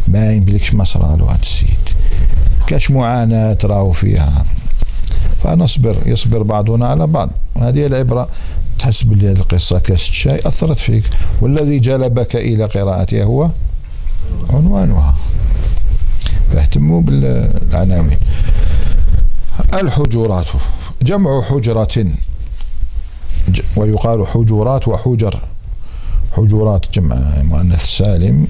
[0.08, 1.90] ما يملكش ما صرا هذا السيد.
[2.68, 4.46] كاش معاناة راهو فيها.
[5.44, 7.30] فنصبر يصبر بعضنا على بعض.
[7.58, 8.30] هذه العبرة
[8.80, 11.04] تحس باللي هذه القصة كاسة شاي أثرت فيك.
[11.42, 13.50] والذي جلبك إلى قراءتها هو
[14.50, 15.16] عنوانها.
[16.54, 18.18] فاهتموا بالعناوين.
[19.74, 20.48] الحجرات.
[21.02, 22.06] جمع حجرة.
[23.76, 25.42] ويقال حجرات وحجر.
[26.32, 28.48] حجرات جمع مؤنث سالم.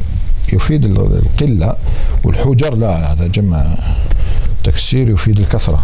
[0.54, 1.76] يفيد القلة
[2.24, 2.76] والحجر.
[2.76, 3.78] لا هذا جمع
[4.64, 5.84] تكسير يفيد الكثرة.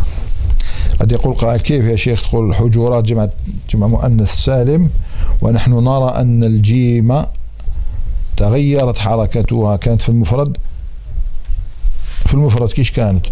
[1.00, 3.28] قد يقول قائل كيف يا شيخ تقول الحجرات جمع
[3.69, 4.89] جمع مؤنث سالم
[5.41, 7.24] ونحن نرى أن الجيم
[8.38, 10.58] تغيرت حركتها؟ كانت في المفرد؟
[12.26, 13.26] في المفرد كيش كانت؟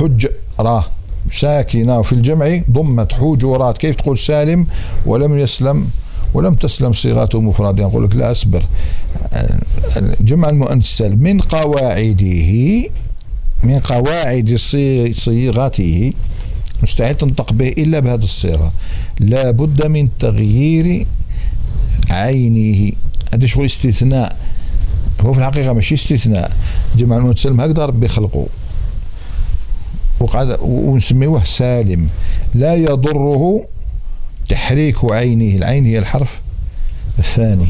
[0.00, 0.26] حج
[0.60, 0.84] راه.
[1.32, 4.66] ساكنة وفي الجمع ضمت حجرات كيف تقول سالم
[5.06, 5.88] ولم يسلم
[6.34, 8.62] ولم تسلم صيغته مفردا يقول لك لا أصبر.
[10.20, 12.52] جمع المؤنث من قواعده
[13.64, 14.54] من قواعد
[15.12, 16.12] صيغته
[16.82, 18.72] مستحيل تنطق به إلا بهذه الصيغة.
[19.20, 21.06] لا بد من تغيير
[22.10, 22.92] عينه.
[23.32, 24.36] هذا شغل استثناء؟
[25.20, 26.52] هو في الحقيقة ماشي استثناء.
[26.96, 28.46] جمع المؤنث السالم هكذا ربي خلقه
[30.20, 32.08] وقعد ونسميوه سالم.
[32.54, 33.64] لا يضره
[34.48, 36.40] تحريك عينه العين هي الحرف
[37.18, 37.68] الثاني.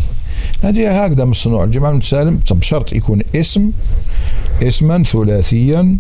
[0.63, 3.71] هذه هكذا مصنوع الجمع المتسالم بشرط يكون اسم
[4.63, 5.99] اسما ثلاثيا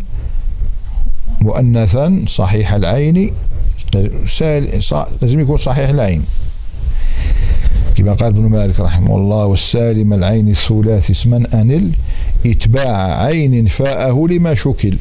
[1.40, 3.32] مؤنثا صحيح العين
[5.22, 6.22] لازم يكون صحيح العين.
[7.94, 11.90] كما قال ابن مالك رحمه الله والسالم العين الثلاثي اسما أنل
[12.46, 14.96] إتباع عين فاءه لما شكل.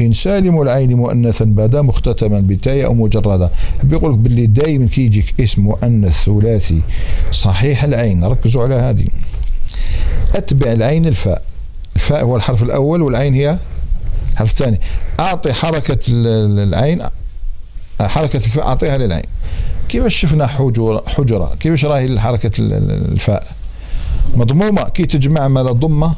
[0.00, 3.50] إن سالم العين مؤنثا بدا مختتما بتاء أو مجردة.
[3.82, 6.80] بيقول لك باللي دائما كيجيك اسم مؤنث ثلاثي
[7.32, 8.24] صحيح العين.
[8.24, 9.06] ركزوا على هذه.
[10.34, 11.42] أتبع العين الفاء.
[11.96, 13.58] الفاء هو الحرف الأول والعين هي
[14.32, 14.80] الحرف الثاني.
[15.20, 17.02] أعطي حركة العين.
[18.00, 19.24] حركة الفاء أعطيها للعين.
[19.88, 23.46] كيفاش شفنا حجرة؟ حجرة كيفاش راهي حركة الفاء؟
[24.34, 24.88] مضمومة.
[24.88, 26.14] كي تجمع ما ضمة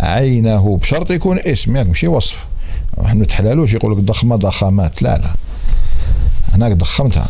[0.00, 2.46] عينه بشرط يكون اسم يعني ماشي وصف.
[2.96, 5.02] ما تحلالوش يقول لك ضخمة ضخامات.
[5.02, 5.34] لا لا.
[6.54, 7.28] هناك ضخمتها.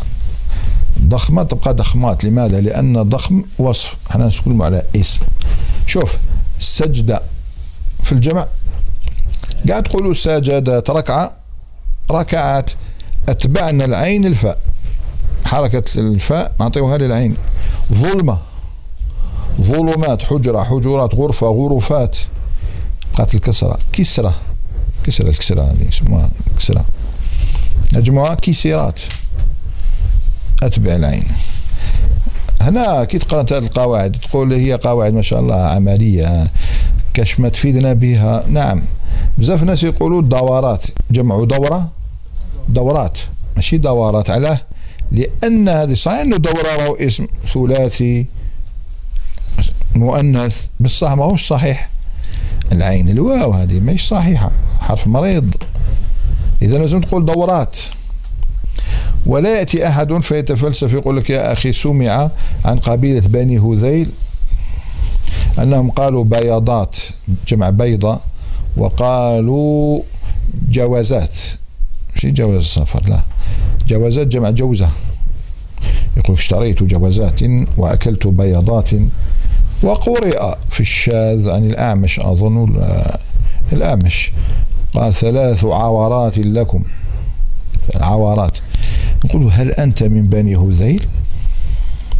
[1.01, 2.23] ضخمة تبقى ضخمات.
[2.23, 3.95] لماذا؟ لأن ضخم وصف.
[4.11, 5.21] إحنا نتكلم على اسم.
[5.87, 6.17] شوف
[6.59, 7.21] سجدة
[8.03, 8.47] في الجمع.
[9.69, 11.31] قاعد تقولوا سجدت ركعه
[12.11, 12.71] ركعات.
[13.29, 14.59] أتبعنا العين الفاء.
[15.45, 17.35] حركة الفاء نعطيوها للعين.
[17.93, 18.37] ظلمة.
[19.61, 22.17] ظلمات حجرة حجرات غرفة غرفات.
[23.13, 24.35] بقات الكسره كسرة.
[25.09, 26.85] كسرة الكسرة هذه يسموها كسرة.
[27.93, 29.01] مجموعة كسرات
[30.63, 31.23] أتبع العين.
[32.61, 36.47] هنا كي تقرا هذه القواعد؟ تقول هي قواعد ما شاء الله عملية
[37.13, 38.45] كاش ما تفيدنا بها.
[38.49, 38.81] نعم.
[39.37, 41.91] بزاف ناس يقولوا دورات جمعوا دورة.
[42.69, 43.17] دورات.
[43.55, 44.61] ماشي دورات علاه
[45.11, 48.25] لأن هذه صحيح أنه دورة راهو اسم ثلاثي.
[49.95, 50.65] مؤنث.
[50.79, 51.89] بصح ماهوش صحيح.
[52.71, 54.51] العين الواو هذه مش صحيحة.
[54.89, 55.55] حرف مريض.
[56.61, 57.77] إذا لازم تقول دورات.
[59.25, 62.29] ولا يأتي أحد فيتفلسف يقول لك يا أخي سمع
[62.65, 64.09] عن قبيلة بني هذيل
[65.59, 66.97] أنهم قالوا بياضات
[67.47, 68.19] جمع بيضة
[68.77, 70.01] وقالوا
[70.69, 71.35] جوازات.
[72.15, 73.21] مش جواز السفر لا.
[73.87, 74.89] جوازات جمع جوزة.
[76.17, 77.39] يقول اشتريت جوازات
[77.77, 78.89] وأكلت بياضات
[79.83, 82.19] وقرئ في الشاذ عن الأعمش.
[82.19, 82.81] أظن
[83.73, 84.31] الأعمش.
[84.93, 86.83] قال ثلاث عورات لكم.
[87.95, 88.57] عورات.
[89.25, 91.05] نقول هل أنت من بني هذيل؟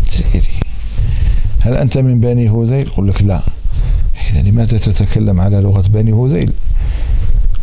[0.05, 0.47] سيري
[1.61, 3.41] هل أنت من بني هذيل؟ يقول لك لا.
[4.31, 6.53] إذا لماذا تتكلم على لغة بني هذيل؟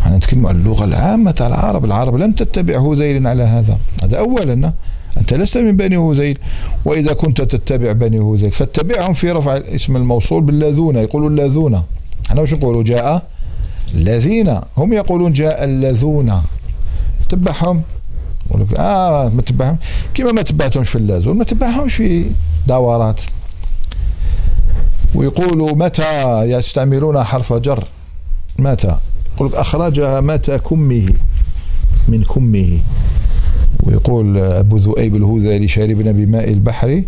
[0.03, 1.85] إحنا نتكلم عن اللغة العامة العرب.
[1.85, 3.79] العرب لم تتبع هذيل على هذا.
[4.03, 4.73] هذا أولا
[5.17, 6.39] أنت لست من بني هذيل.
[6.85, 11.83] وإذا كنت تتبع بني هذيل فاتبعهم في رفع اسم الموصول باللاذون يقولوا اللاذون
[12.31, 13.23] إحنا وش نقولوا جاء
[13.95, 16.43] الذين هم يقولون جاء الذون.
[17.29, 17.83] تبعهم؟
[18.51, 19.77] يقول لك آه ما تبعهم.
[20.15, 22.31] كما ما تبعتهمش في اللاذون ما تبعهمش في
[22.67, 23.21] دورات.
[25.15, 27.85] ويقولوا متى يستعملون حرف جر؟
[28.59, 28.97] متى؟
[29.37, 31.09] يقول لك اخرجها متى كمه
[32.09, 32.81] من كمه.
[33.83, 37.03] ويقول أبو ذؤيب الهذلي شاربنا بماء البحر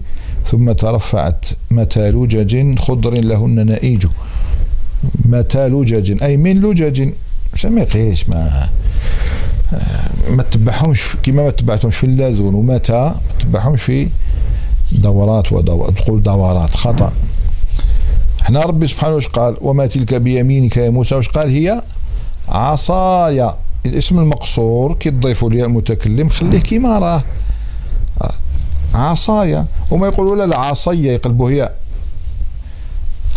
[0.46, 4.06] ثم ترفعت متى لجج خضر لهن نائج
[5.24, 7.08] متى لجج؟ أي من لجج؟
[7.64, 8.68] ما يقيش ما
[10.30, 14.08] ما تبعهمش كما ما تبعتهمش في اللاذون ومتى؟ ما تبعهمش في
[14.92, 16.74] دورات ودورات تقول دورات.
[16.74, 17.12] خطأ.
[18.42, 21.14] إحنا ربي سبحانه وش قال؟ وما تلك بيمينك يا موسى.
[21.14, 21.82] وش قال؟ هي
[22.48, 23.56] عصايا.
[23.86, 27.22] الاسم المقصور كي تضيفوا لي المتكلم خليه كيما راه.
[28.94, 29.66] عصايا.
[29.90, 31.72] وما يقولوا لا عصية يقلبوا هي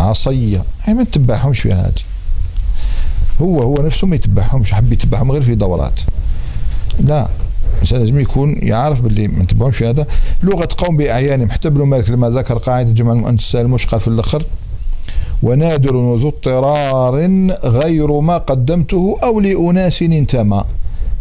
[0.02, 0.64] عصية.
[0.88, 2.02] أي ما نتبعهمش في هذه.
[3.42, 6.00] هو هو نفسه ما يتبعهمش حب يتبعهم غير في دورات.
[7.00, 7.28] لا
[7.74, 10.08] الإنسان لازم يكون يعرف باللي ما نتبعهمش في هذا.
[10.44, 14.44] لغة قوم بأعيانهم حتى ابن مالك لما ذكر قاعدة جمع المؤنث السالم قال في الأخر
[15.44, 17.16] ونادر وذو اضطرار
[17.64, 20.64] غير ما قدمته أو لأناس انتمى.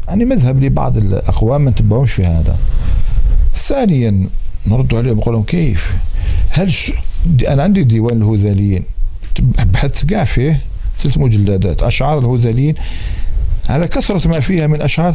[0.08, 2.56] يعني مذهب لبعض الأقوام ما نتبعهمش في هذا.
[3.54, 4.28] ثانيا
[4.66, 5.94] نرد عليهم نقول لهم كيف؟
[6.50, 6.72] هل.
[7.48, 8.82] أنا عندي ديوان الهذليين
[9.40, 10.60] بحثت كاع فيه
[11.02, 11.82] ثلاث مجلدات.
[11.82, 12.74] أشعار الهذليين
[13.68, 15.14] على كثرة ما فيها من أشعار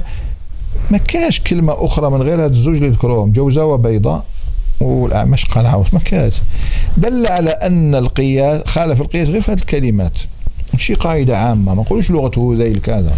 [0.92, 4.26] ما كاش كلمة أخرى من غير هاد الزوج اللي ذكروهم جوزاء وبيضاء
[4.80, 5.86] والأعمش قال عاوز.
[5.94, 6.42] ما كاش.
[6.98, 10.18] دل على أن القياس خالف القياس غير في هذه الكلمات.
[10.78, 13.16] شي قاعدة عامة ما نقولوش لغته ذيل كذا.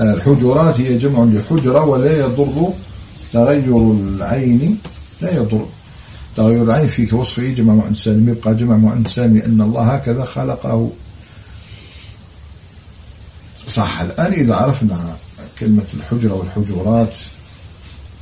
[0.00, 2.68] الحجرات هي جمع لحجرة ولا يضر
[3.32, 4.78] تغير العين
[5.20, 5.66] لا يضر.
[6.36, 10.90] تغير العين في وصفه جمع مؤنث سالم يبقى جمع مؤنث سالم لأن الله هكذا خلقه.
[13.66, 15.16] صح الآن إذا عرفنا
[15.60, 17.14] كلمة الحجرة والحجرات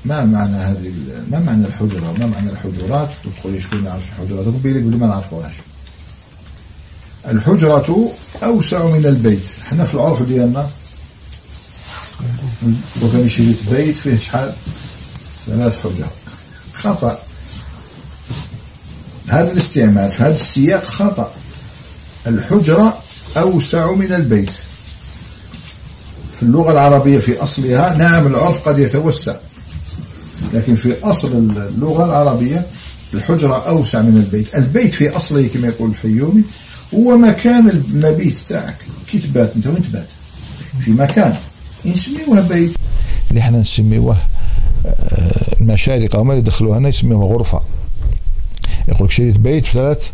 [0.04, 0.92] ما معنى هذه
[1.30, 3.08] ما معنى الحجرة؟ وما معنى الحجرات؟
[3.40, 5.54] تقول شكون يعرف الحجرات تقول لك ما نعرفوهاش
[7.28, 9.50] الحجرة أوسع من البيت.
[9.62, 10.70] إحنا في العرف ديالنا.
[13.02, 14.52] وكان شريت بيت فيه شحال؟
[15.46, 16.06] ثلاث حجر.
[16.74, 17.18] خطأ.
[19.30, 21.32] هذا الاستعمال في هذا السياق خطأ.
[22.26, 22.98] الحجرة
[23.36, 24.50] أوسع من البيت.
[26.36, 29.36] في اللغة العربية في أصلها نعم العرف قد يتوسع.
[30.54, 32.66] لكن في أصل اللغة العربية
[33.14, 34.54] الحجرة أوسع من البيت.
[34.54, 36.42] البيت في أصله كما يقول الفيومي
[36.94, 38.76] هو مكان المبيت تاعك.
[39.10, 40.06] كي تبات أنت وين تبات؟
[40.84, 41.36] في مكان.
[41.86, 42.72] نسميوه بيت.
[43.30, 44.16] اللي إحنا نسميوه
[45.60, 47.60] المشارقة هما اللي دخلوها هنا يسميوه غرفة.
[48.90, 50.10] يقول لك شريت بيت ثلاث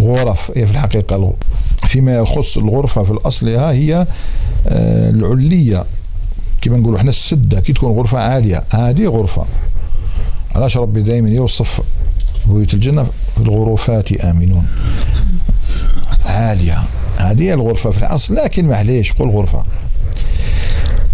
[0.00, 0.52] غرف.
[0.56, 1.34] هي في الحقيقة؟
[1.86, 4.06] فيما يخص الغرفة في الأصلها هي
[4.66, 5.84] آه، العلية
[6.60, 7.60] كما نقولوا إحنا السدة.
[7.60, 9.44] كي تكون غرفة عالية هذه غرفة.
[10.54, 11.80] علاش ربي دائما يوصف
[12.46, 14.66] بيوت الجنة في الغرفات آمنون؟
[16.26, 16.78] عالية.
[17.18, 18.34] هذه الغرفة في الأصل.
[18.34, 19.64] لكن معليش قول غرفة.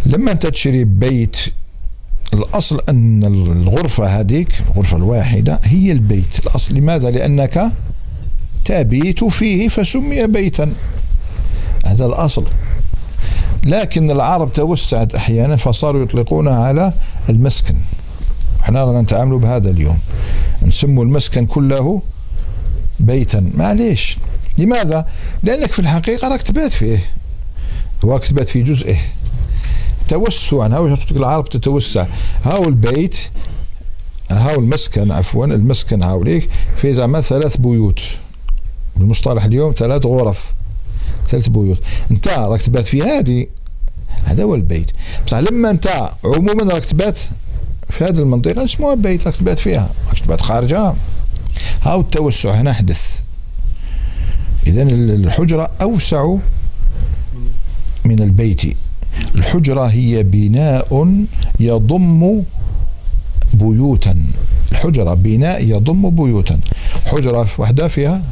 [0.06, 1.36] لما أنت تشري بيت
[2.34, 6.38] الأصل أن الغرفة هذيك الغرفة الواحدة هي البيت.
[6.38, 7.72] الأصل لماذا؟ لأنك
[8.64, 10.72] تبيت فيه فسمي بيتا.
[11.86, 12.46] هذا الأصل.
[13.64, 16.92] لكن العرب توسعت أحيانا فصاروا يطلقونها على
[17.28, 17.74] المسكن.
[18.60, 19.98] إحنا رانا نتعاملوا بهذا اليوم.
[20.62, 22.02] نسموا المسكن كله
[23.00, 23.50] بيتا.
[23.54, 24.18] معليش.
[24.58, 25.06] لماذا؟
[25.42, 26.98] لأنك في الحقيقة راك تبات فيه.
[28.04, 28.96] راك تبات في جزئه.
[30.10, 32.06] توسعا هاو العرب تتوسع
[32.44, 33.16] هاو البيت
[34.30, 38.00] هاو المسكن عفوا المسكن هاوليك في زعما ثلاث بيوت.
[38.96, 40.54] بالمصطلح اليوم ثلاث غرف
[41.28, 41.78] ثلاث بيوت.
[42.10, 43.46] انت راك تبات في هذه
[44.24, 44.90] هذا هو البيت.
[45.26, 47.18] بصح لما انت عموما راك تبات
[47.90, 49.90] في هذه المنطقة اسمها بيت راك تبات فيها.
[50.08, 50.96] راك تبات خارجها.
[51.82, 53.20] هاو التوسع هنا حدث
[54.66, 56.36] إذا الحجرة أوسع
[58.04, 58.76] من البيت.
[59.50, 61.24] الحجرة هي بناء
[61.60, 62.42] يضم
[63.54, 64.16] بيوتا.
[64.72, 66.60] الحجرة بناء يضم بيوتا.
[67.06, 68.22] حجرة وحدة فيها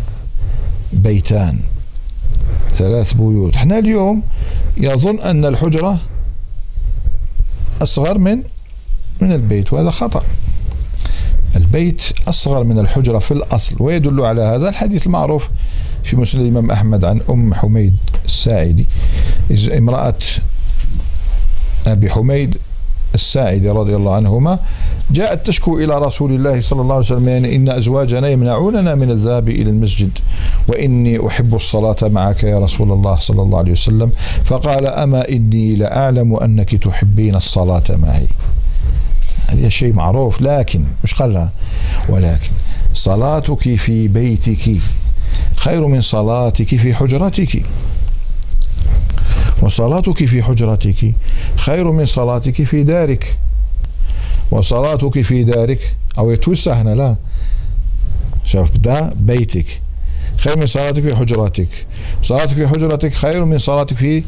[0.92, 1.58] بيتان.
[2.74, 3.54] ثلاث بيوت.
[3.54, 4.22] إحنا اليوم
[4.76, 6.00] يظن أن الحجرة
[7.82, 8.42] أصغر من
[9.20, 10.22] من البيت وهذا خطأ.
[11.56, 15.48] البيت أصغر من الحجرة في الأصل ويدل على هذا الحديث المعروف
[16.04, 18.86] في مسلم الإمام أحمد عن أم حميد الساعدي.
[19.76, 20.14] امرأة
[21.92, 22.56] أبي حميد
[23.14, 24.58] الساعدي رضي الله عنهما
[25.10, 29.48] جاءت تشكو إلى رسول الله صلى الله عليه وسلم يعني إن أزواجنا يمنعوننا من الذهاب
[29.48, 30.10] إلى المسجد
[30.68, 34.10] وإني أحب الصلاة معك يا رسول الله صلى الله عليه وسلم.
[34.44, 38.28] فقال أما إني لأعلم أنك تحبين الصلاة معي.
[39.48, 41.52] هذا شيء معروف لكن مش قالها؟
[42.08, 42.50] ولكن
[42.94, 44.76] صلاتك في بيتك
[45.56, 47.62] خير من صلاتك في حجرتك.
[49.62, 51.14] وصلاتك في حجرتك
[51.56, 53.36] خير من صلاتك في دارك.
[54.50, 55.96] وصلاتك في دارك.
[56.18, 57.16] أو يتوسع هنا لا.
[58.44, 59.80] شوف ده بيتك.
[60.36, 61.68] خير من صلاتك في حجرتك.
[62.22, 64.22] صلاتك في حجرتك خير من صلاتك في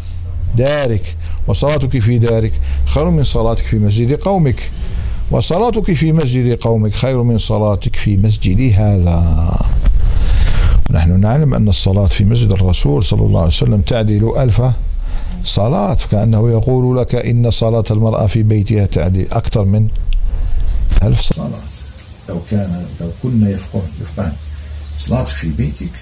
[0.56, 1.16] دارك.
[1.46, 2.52] وصلاتك في دارك
[2.86, 4.70] خير من صلاتك في مسجد قومك.
[5.30, 9.50] وصلاتك في مسجد قومك خير من صلاتك في مسجد هذا.
[10.90, 14.62] ونحن نعلم أن الصلاة في مسجد الرسول صلى الله عليه وسلم تعدل ألف
[15.44, 19.88] صلاة كأنه يقول لك إن صلاة المرأة في بيتها تعدي أكثر من
[21.02, 21.50] ألف صلاة.
[22.28, 24.32] لو كان لو كنا يفقه يفقهن
[24.98, 25.92] صلاتك في بيتك.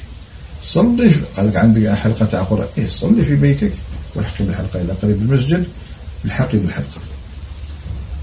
[0.62, 2.68] صلي قال لك عندك حلقة تاع قرآن.
[2.78, 3.72] إيه صلي في بيتك
[4.14, 4.80] والحقي بالحلقة.
[4.82, 5.64] إلى قريب المسجد
[6.24, 7.01] الحقي بالحلقة.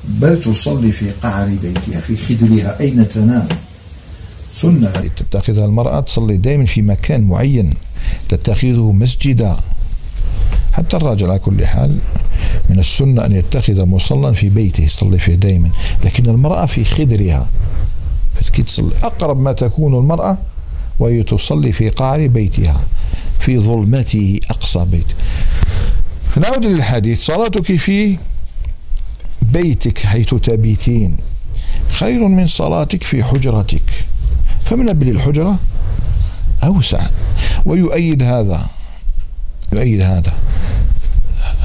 [0.07, 2.79] بل تصلي في قعر بيتها في خدرها.
[2.79, 3.47] أين تنام؟
[4.53, 4.91] سنة.
[5.15, 7.73] تتخذها المرأة تصلي دائما في مكان معين.
[8.29, 9.57] تتخذه مسجدا.
[10.75, 11.97] حتى الرجل على كل حال
[12.69, 15.69] من السنة أن يتخذ مصلى في بيته يصلي فيه دائما
[16.05, 17.49] لكن المرأة في خدرها.
[18.65, 20.37] تصلي أقرب ما تكون المرأة
[20.99, 22.81] وهي تصلي في قعر بيتها
[23.39, 25.05] في ظلمته أقصى بيت.
[26.35, 27.25] فنعود للحديث.
[27.25, 28.17] صلاتك في
[29.41, 31.17] بيتك حيث تبيتين
[31.89, 33.83] خير من صلاتك في حجرتك.
[34.65, 35.59] فمن أبل الحجرة
[36.63, 37.01] أوسع.
[37.65, 38.65] ويؤيد هذا
[39.73, 40.33] يؤيد هذا.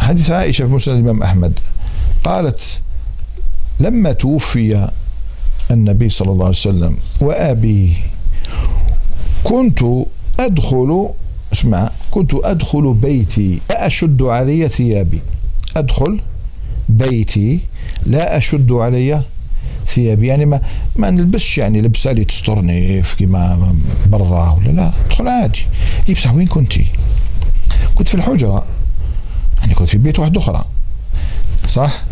[0.00, 1.58] حديث عائشة في مسند الإمام أحمد.
[2.24, 2.80] قالت
[3.80, 4.90] لما توفي
[5.70, 7.92] النبي صلى الله عليه وسلم وأبي
[9.44, 9.78] كنت
[10.40, 11.08] أدخل
[11.52, 15.20] اسمع كنت أدخل بيتي لا أشد علي ثيابي.
[15.76, 16.20] أدخل
[16.88, 17.60] بيتي
[18.06, 19.22] لا أشد علي
[19.86, 20.26] ثيابي.
[20.26, 20.60] يعني ما
[20.96, 23.74] ما نلبسش يعني لبسة اللي تسترني في كيما
[24.06, 25.62] برا ولا لا أدخل عادي.
[26.08, 26.86] اي بصح وين كنتي؟
[27.94, 28.64] كنت في الحجرة.
[29.60, 30.64] يعني كنت في بيت واحد أخرى.
[31.66, 32.02] صح؟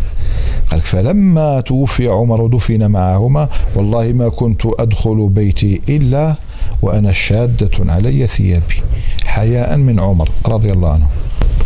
[0.70, 6.34] قال فلما توفي عمر ودفن معهما والله ما كنت أدخل بيتي إلا
[6.82, 8.82] وأنا شادة علي ثيابي.
[9.26, 11.07] حياء من عمر رضي الله عنه.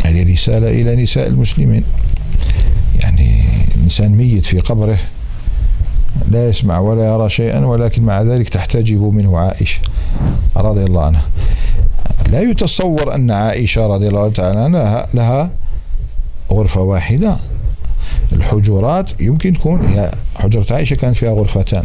[0.03, 1.83] هذه رسالة إلى نساء المسلمين.
[3.01, 3.43] يعني
[3.83, 4.97] إنسان ميت في قبره
[6.29, 9.79] لا يسمع ولا يرى شيئا ولكن مع ذلك تحتجب منه عائشة
[10.57, 11.25] رضي الله عنها.
[12.31, 15.51] لا يتصور أن عائشة رضي الله تعالى عنها لها
[16.53, 17.37] غرفة واحدة.
[18.31, 21.83] الحجرات يمكن تكون حجرة عائشة كانت فيها غرفتان.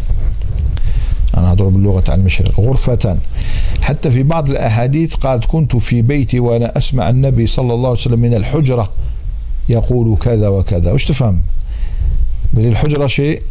[1.36, 2.60] أنا أضرب اللغة على المشرق.
[2.60, 3.18] غرفتان.
[3.80, 8.20] حتى في بعض الأحاديث قالت كنت في بيتي وأنا أسمع النبي صلى الله عليه وسلم
[8.20, 8.92] من الحجرة
[9.68, 10.92] يقول كذا وكذا.
[10.92, 11.42] وش تفهم؟
[12.56, 13.42] الحجرة شيء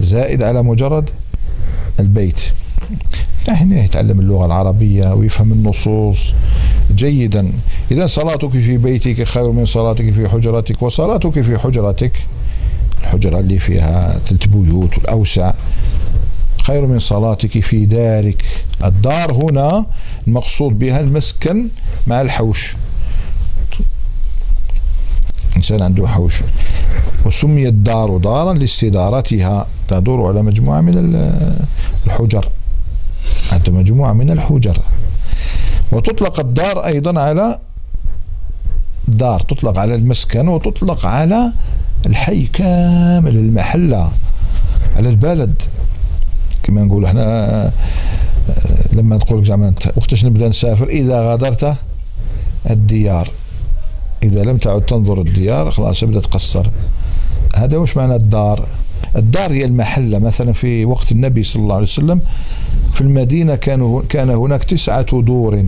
[0.00, 1.10] زائد على مجرد
[2.00, 2.40] البيت.
[3.52, 6.34] هنا يتعلم اللغة العربية ويفهم النصوص
[6.94, 7.52] جيدا.
[7.90, 12.12] إذا صلاتك في بيتك خير من صلاتك في حجرتك وصلاتك في حجرتك
[13.00, 15.52] الحجرة اللي فيها ثلاث بيوت الأوسع
[16.62, 18.44] خير من صلاتك في دارك.
[18.84, 19.86] الدار هنا
[20.28, 21.68] المقصود بها المسكن
[22.06, 22.76] مع الحوش.
[25.56, 26.34] إنسان عنده حوش.
[27.26, 29.66] وسميت الدار دارا لاستدارتها.
[29.88, 31.22] تدور على مجموعة من
[32.06, 32.48] الحجر.
[33.50, 34.78] حتى مجموعة من الحجر.
[35.92, 37.58] وتطلق الدار أيضا على
[39.08, 41.52] دار تطلق على المسكن وتطلق على
[42.06, 44.12] الحي كامل المحلة
[44.96, 45.62] على البلد.
[46.62, 47.72] كما نقول إحنا
[48.92, 51.76] لما تقول زعما وقتاش نبدأ نسافر؟ إذا غادرت
[52.70, 53.30] الديار.
[54.22, 56.70] إذا لم تعد تنظر الديار خلاص ابدأ تقصر.
[57.56, 58.66] هذا وش معنى الدار؟
[59.16, 60.18] الدار هي المحلة.
[60.18, 62.20] مثلا في وقت النبي صلى الله عليه وسلم
[62.92, 65.64] في المدينة كانوا كان هناك تسعة دور.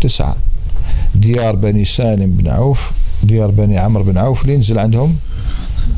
[0.00, 0.36] تسعة.
[1.14, 2.90] ديار بني سالم بن عوف
[3.22, 5.16] ديار بني عمرو بن عوف اللي نزل عندهم.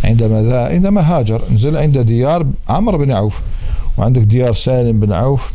[0.05, 3.40] عندما ذا عندما هاجر نزل عند ديار عمرو بن عوف.
[3.99, 5.53] وعندك ديار سالم بن عوف.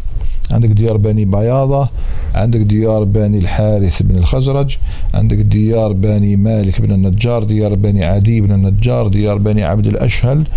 [0.51, 1.89] عندك ديار بني بياضة
[2.35, 4.77] عندك ديار بني الحارث بن الخزرج
[5.13, 10.47] عندك ديار بني مالك بن النجار ديار بني عدي بن النجار ديار بني عبد الأشهل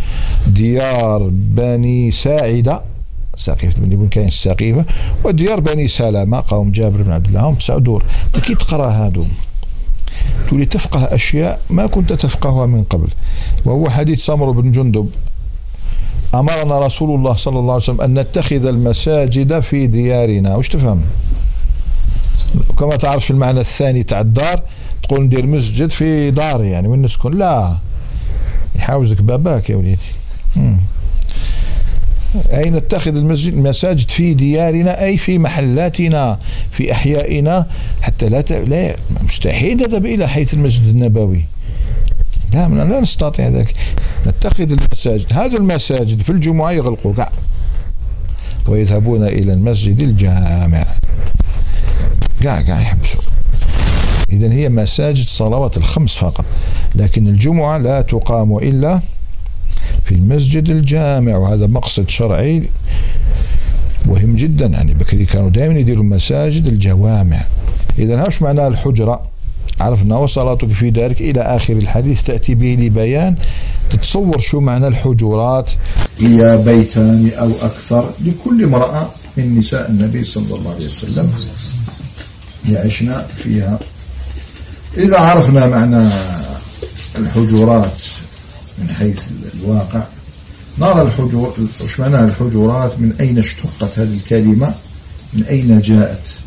[0.47, 2.83] ديار بني ساعدة
[3.37, 4.85] ساقيفة بن بن كاين الساقيفة
[5.25, 8.05] وديار بني سلامة قوم جابر بن عبد الله هم تسع دور.
[8.47, 9.25] كي تقرأ هادو
[10.49, 13.09] تولي تفقه أشياء ما كنت تفقهها من قبل.
[13.65, 15.09] وهو حديث سمر بن جندب.
[16.35, 20.57] أمرنا رسول الله صلى الله عليه وسلم أن نتخذ المساجد في ديارنا.
[20.57, 21.01] وش تفهم؟
[22.79, 24.63] كما تعرف المعنى الثاني تاع الدار
[25.03, 27.77] تقول ندير مسجد في داري يعني وين نسكن؟ لا.
[28.77, 29.99] يحاوزك باباك يا وليدي.
[32.53, 36.39] أي نتخذ المسجد المساجد في ديارنا أي في محلاتنا
[36.71, 37.67] في أحيائنا
[38.03, 41.45] حتى لا لا مستحيل نذهب إلى حيث المسجد النبوي.
[42.55, 43.75] لا لا نستطيع ذلك.
[44.27, 45.33] نتخذ المساجد.
[45.33, 47.15] هذه المساجد في الجمعة يغلقوا.
[47.15, 47.33] كاع
[48.69, 50.85] ويذهبون إلى المسجد الجامع.
[52.41, 53.21] كاع كاع يحبسوا.
[54.33, 56.45] إذا هي مساجد صلوات الخمس فقط.
[56.95, 59.01] لكن الجمعة لا تقام إلا
[60.05, 61.37] في المسجد الجامع.
[61.37, 62.63] وهذا مقصد شرعي
[64.07, 64.67] مهم جدا.
[64.67, 67.41] يعني بكري كانوا دائما يديروا مساجد الجوامع.
[67.99, 69.34] إذا هاش معنى الحجرة؟
[69.81, 72.23] عرفنا وصلاتك في دارك إلى آخر الحديث.
[72.23, 73.35] تأتي به لبيان.
[73.91, 75.71] تتصور شو معنى الحجرات
[76.19, 81.31] هي بيتان أو أكثر لكل امرأة من نساء النبي صلى الله عليه وسلم
[82.69, 83.79] يعشنا فيها.
[84.97, 86.09] إذا عرفنا معنى
[87.19, 88.03] الحجرات
[88.79, 90.03] من حيث الواقع
[90.79, 91.55] نرى الحجور
[91.85, 94.75] وش معناها الحجرات من أين اشتقت هذه الكلمة؟
[95.35, 96.44] من أين جاءت؟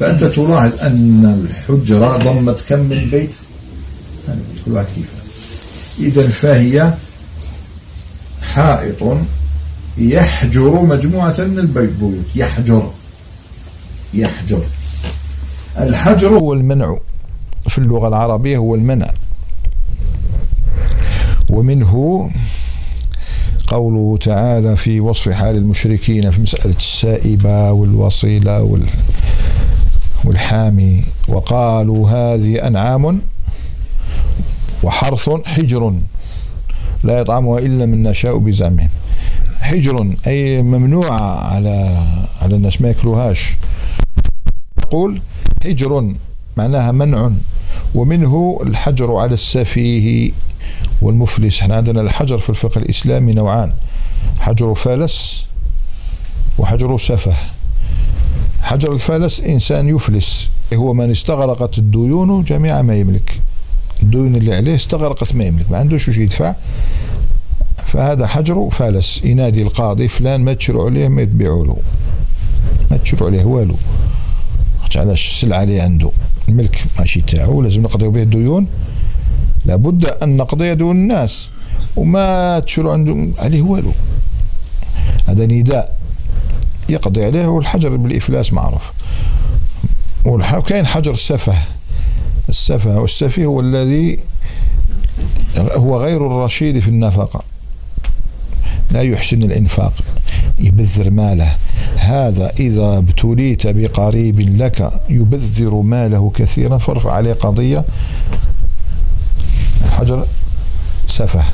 [0.00, 3.30] فأنت تلاحظ أن الحجرة ضمت كم من بيت؟
[4.64, 5.06] كل واحد كيف؟
[5.98, 6.94] إذا فهي
[8.42, 9.16] حائط
[9.98, 12.90] يحجر مجموعة من البيوت يحجر.
[14.14, 14.62] يحجر.
[15.78, 16.98] الحجر هو المنع
[17.68, 19.12] في اللغة العربية هو المنع.
[21.50, 22.30] ومنه
[23.66, 28.62] قوله تعالى في وصف حال المشركين في مسألة السائبة والوصيلة
[30.24, 33.20] والحامي وقالوا هذه أنعام
[34.82, 35.94] وحرث حجر
[37.04, 38.88] لا يطعمها إلا من نشاء بزعمهم.
[39.60, 42.06] حجر أي ممنوعة على
[42.42, 43.56] على الناس ما يأكلوهاش.
[44.78, 45.20] يقول
[45.64, 46.14] حجر
[46.56, 47.30] معناها منع
[47.94, 50.32] ومنه الحجر على السفيه
[51.02, 51.60] والمفلس.
[51.60, 53.72] إحنا عندنا الحجر في الفقه الإسلامي نوعان
[54.40, 55.46] حجر فلس
[56.58, 57.34] وحجر سفه.
[58.70, 60.48] حجر الفلس إنسان يفلس.
[60.74, 63.40] هو من استغرقت الديون جميع ما يملك.
[64.02, 66.54] الديون اللي عليه استغرقت ما يملك ما عندوش وش يدفع.
[67.76, 71.76] فهذا حجر فالس ينادي القاضي فلان ما تشروا عليه ما يتبيعوا له.
[72.90, 73.76] ما تشروا عليه والو.
[74.96, 76.10] علاش السلعة اللي عنده؟
[76.48, 78.66] الملك ماشي تاعو لازم نقضيو به الديون.
[79.66, 81.50] لابد أن نقضي ديون الناس.
[81.96, 83.92] وما تشروا عنده عليه والو.
[85.26, 85.99] هذا نداء.
[86.90, 88.82] يقضي عليه والحجر بالإفلاس معروف.
[90.24, 91.54] وكاين حجر السفه.
[92.48, 94.18] السفه والسفيه هو الذي
[95.58, 97.42] هو غير الرشيد في النفقة.
[98.90, 99.92] لا يحسن الإنفاق.
[100.58, 101.56] يبذر ماله.
[101.96, 107.84] هذا إذا ابتليت بقريب لك يبذر ماله كثيرا فارفع عليه قضية.
[109.84, 110.26] الحجر
[111.08, 111.44] سفه.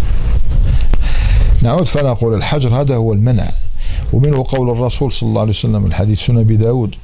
[1.63, 3.49] نعود فنقول الحجر هذا هو المنع.
[4.13, 6.95] ومنه قول الرسول صلى الله عليه وسلم الحديث سنة بداود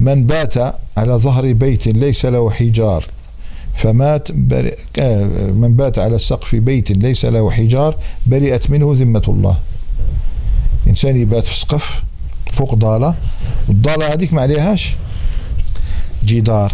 [0.00, 0.56] من بات
[0.96, 3.06] على ظهر بيت ليس له حجار
[3.74, 4.76] فمات برئ
[5.52, 7.96] من بات على سقف بيت ليس له حجار
[8.26, 9.56] برئت منه ذمة الله.
[10.88, 12.02] إنسان يبات في سقف
[12.52, 13.14] فوق ضالة
[13.68, 14.96] والضالة هذيك ما عليهاش
[16.24, 16.72] جدار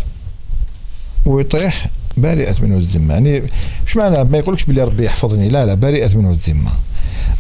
[1.27, 3.15] ويطيح برئت منه الذمة.
[3.15, 3.43] يعني
[3.87, 6.71] مش معنى ما يقولكش بلي ربي يحفظني لا لا برئت منه الذمة.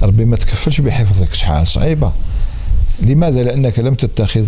[0.03, 2.12] ربي ما تكفلش بحفظك شحال صعيبة.
[3.03, 4.47] لماذا؟ لأنك لم تتخذ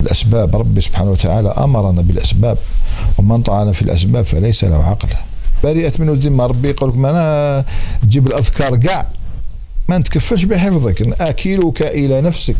[0.00, 0.56] الأسباب.
[0.56, 2.58] ربي سبحانه وتعالى أمرنا بالأسباب
[3.18, 5.08] ومن طعن في الأسباب فليس له عقل.
[5.64, 6.46] برئت منه الذمة.
[6.46, 7.64] ربي يقول لك ما أنا
[8.02, 9.06] تجيب الأذكار كاع
[9.88, 11.20] ما نتكفلش بحفظك.
[11.20, 12.56] آكلك إلى نفسك.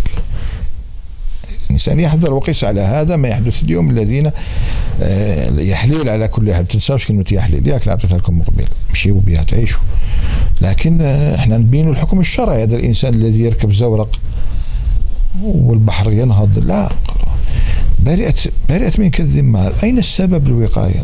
[1.67, 3.91] الإنسان يحذر وقيس على هذا ما يحدث اليوم.
[3.91, 4.31] الذين
[5.03, 6.69] آه، يحليل على كل حال.
[6.69, 7.69] تنساوش كلمة يحليل.
[7.69, 8.65] ياك أعطيتها لكم مقبل.
[8.93, 9.81] مشيوا بها تعيشوا
[10.61, 12.63] لكن آه، إحنا نبين الحكم الشرعي.
[12.63, 14.19] هذا الإنسان الذي يركب زورق
[15.41, 16.59] والبحر ينهض.
[16.59, 16.89] لا.
[17.99, 21.03] برئت برئت منك الذمة أين السبب الوقاية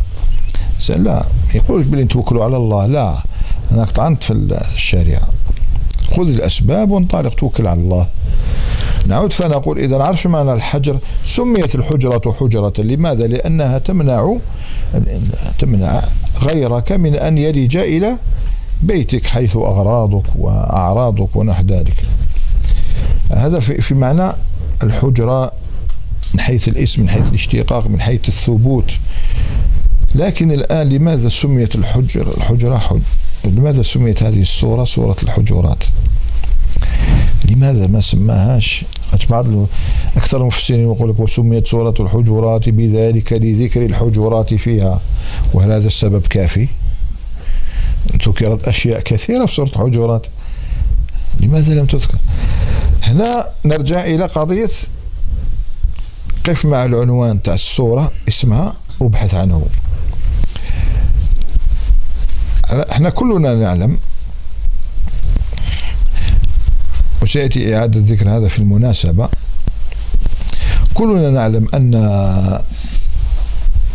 [0.88, 1.26] لا.
[1.54, 2.08] يقول لك بلي
[2.42, 2.86] على الله.
[2.86, 3.14] لا.
[3.72, 4.32] أنا طعنت في
[4.74, 5.28] الشريعة.
[6.16, 7.34] خذ الأسباب وانطلق.
[7.34, 8.06] توكل على الله.
[9.06, 10.98] نعود فنقول إذا عرف معنى الحجر.
[11.24, 12.72] سميت الحجرة حجرة.
[12.78, 14.36] لماذا؟ لأنها تمنع
[15.58, 16.02] تمنع
[16.42, 18.16] غيرك من أن يلج إلى
[18.82, 22.04] بيتك حيث أغراضك وأعراضك ونحو ذلك.
[23.32, 24.32] هذا في, في معنى
[24.82, 25.52] الحجرة
[26.34, 28.92] من حيث الاسم من حيث الاشتقاق من حيث الثبوت.
[30.14, 33.00] لكن الآن لماذا سميت الحجر الحجرة حج؟
[33.44, 35.84] لماذا سميت هذه السورة سورة الحجرات؟
[37.44, 38.84] لماذا ما سماهاش؟
[39.30, 39.46] بعض
[40.16, 45.00] أكثر المفسرين يقول لك وسميت سورة الحجرات بذلك لذكر الحجرات فيها.
[45.54, 46.68] وهل هذا السبب كافي؟
[48.26, 50.26] ذكرت أشياء كثيرة في سورة الحجرات.
[51.40, 52.17] لماذا لم تذكر؟
[53.08, 54.70] هنا نرجع إلى قضية
[56.44, 59.66] قف مع العنوان تاع السورة اسمها وابحث عنه.
[62.90, 63.98] إحنا كلنا نعلم
[67.22, 69.28] وسيأتي إعادة ذكر هذا في المناسبة.
[70.94, 71.94] كلنا نعلم أن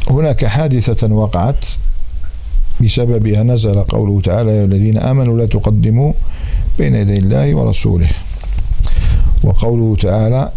[0.10, 1.66] هناك حادثة وقعت
[2.82, 6.14] بسببها نزل قوله تعالى يا الذين آمنوا لا تقدموا
[6.78, 8.10] بين يدي الله ورسوله.
[9.44, 10.52] وقوله تعالى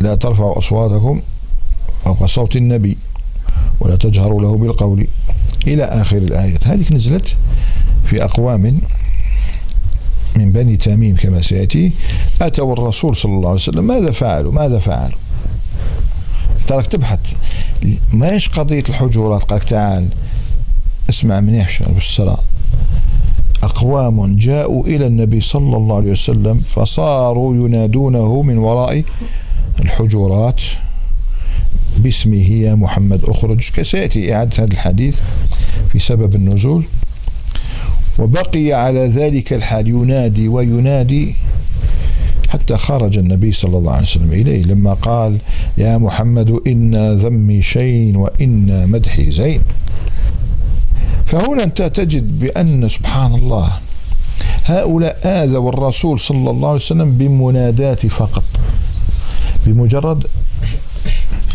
[0.00, 1.20] لا ترفعوا أصواتكم
[2.04, 2.98] فوق صوت النبي
[3.80, 5.06] ولا تجهروا له بالقول
[5.66, 6.66] إلى آخر الآيات.
[6.66, 7.36] هذه نزلت
[8.04, 8.80] في أقوام
[10.36, 11.92] من بني تميم كما سيأتي.
[12.42, 13.86] أتوا الرسول صلى الله عليه وسلم.
[13.86, 15.18] ماذا فعلوا؟ ماذا فعلوا؟
[16.66, 17.32] تراك تبحث.
[18.12, 20.08] ماش قضية الحجرات قالك تعال
[21.10, 22.44] اسمع منيح شو السراء
[23.62, 29.02] أقوام جاءوا إلى النبي صلى الله عليه وسلم فصاروا ينادونه من وراء
[29.80, 30.60] الحجرات
[31.98, 33.62] باسمه يا محمد أخرج.
[33.82, 35.20] سيأتي إعادة هذا الحديث
[35.92, 36.84] في سبب النزول.
[38.18, 41.34] وبقي على ذلك الحال ينادي وينادي
[42.48, 45.38] حتى خرج النبي صلى الله عليه وسلم إليه لما قال
[45.78, 49.60] يا محمد إن ذمي شين وإن مدحي زين.
[51.28, 53.72] فهنا أنت تجد بأن سبحان الله
[54.64, 58.44] هؤلاء آذوا الرسول صلى الله عليه وسلم بمنادات فقط.
[59.66, 60.26] بمجرد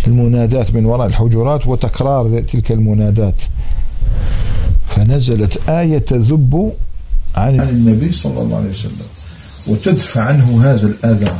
[0.07, 3.41] المنادات من وراء الحجرات وتكرار تلك المنادات.
[4.87, 6.73] فنزلت آية تذب
[7.35, 9.07] عن النبي صلى الله عليه وسلم
[9.67, 11.37] وتدفع عنه هذا الأذى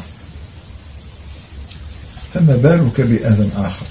[2.33, 3.85] فما بالك بأذى آخر؟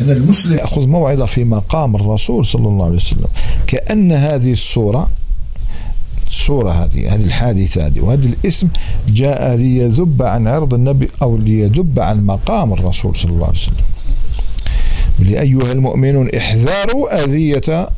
[0.00, 3.28] هنا المسلم يأخذ موعظة في مقام الرسول صلى الله عليه وسلم.
[3.66, 5.10] كأن هذه الصورة
[6.26, 8.68] الصورة هذه هذه الحادثة هذه وهذا الاسم
[9.08, 13.84] جاء ليذب عن عرض النبي أو ليذب عن مقام الرسول صلى الله عليه وسلم.
[15.18, 17.88] لأيها المؤمنون احذروا أذية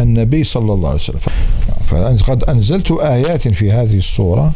[0.00, 1.20] النبي صلى الله عليه وسلم.
[2.16, 4.52] فقد أنزلت آيات في هذه الصورة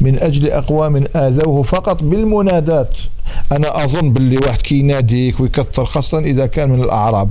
[0.00, 2.98] من أجل أقوام آذوه فقط بالمنادات.
[3.52, 7.30] أنا أظن باللي واحد كي يناديك ويكثر خاصة إذا كان من الأعراب.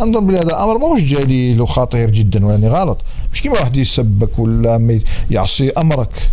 [0.00, 3.00] أنظن بلي هذا الامر ماهوش جليل وخطير جدا ولا غلط.
[3.32, 6.30] مش كيما واحد يسبك ولا يعصي أمرك.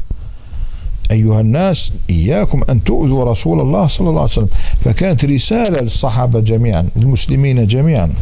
[1.11, 4.49] أيها الناس إياكم أن تؤذوا رسول الله صلى الله عليه وسلم.
[4.85, 8.13] فكانت رسالة للصحابة جميعا للمسلمين جميعا.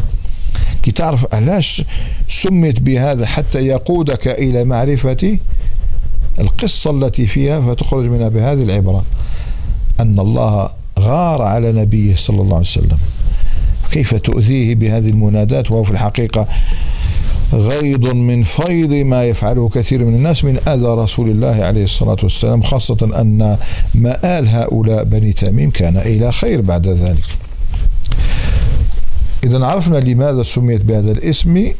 [0.84, 1.84] كي تعرف علاش
[2.30, 5.40] سميت بهذا حتى يقودك إلى معرفه
[6.40, 9.04] القصة التي فيها فتخرج منها بهذه العبرة.
[10.00, 10.70] أن الله
[11.00, 12.98] غار على نبيه صلى الله عليه وسلم.
[13.92, 16.48] كيف تؤذيه بهذه المنادات؟ وهو في الحقيقة
[17.54, 22.62] غيض من فيض ما يفعله كثير من الناس من أذى رسول الله عليه الصلاة والسلام
[22.62, 23.58] خاصة أن
[23.96, 27.26] مآل هؤلاء بني تميم كان إلى خير بعد ذلك.
[29.46, 31.72] إذا عرفنا لماذا سميت بهذا الاسم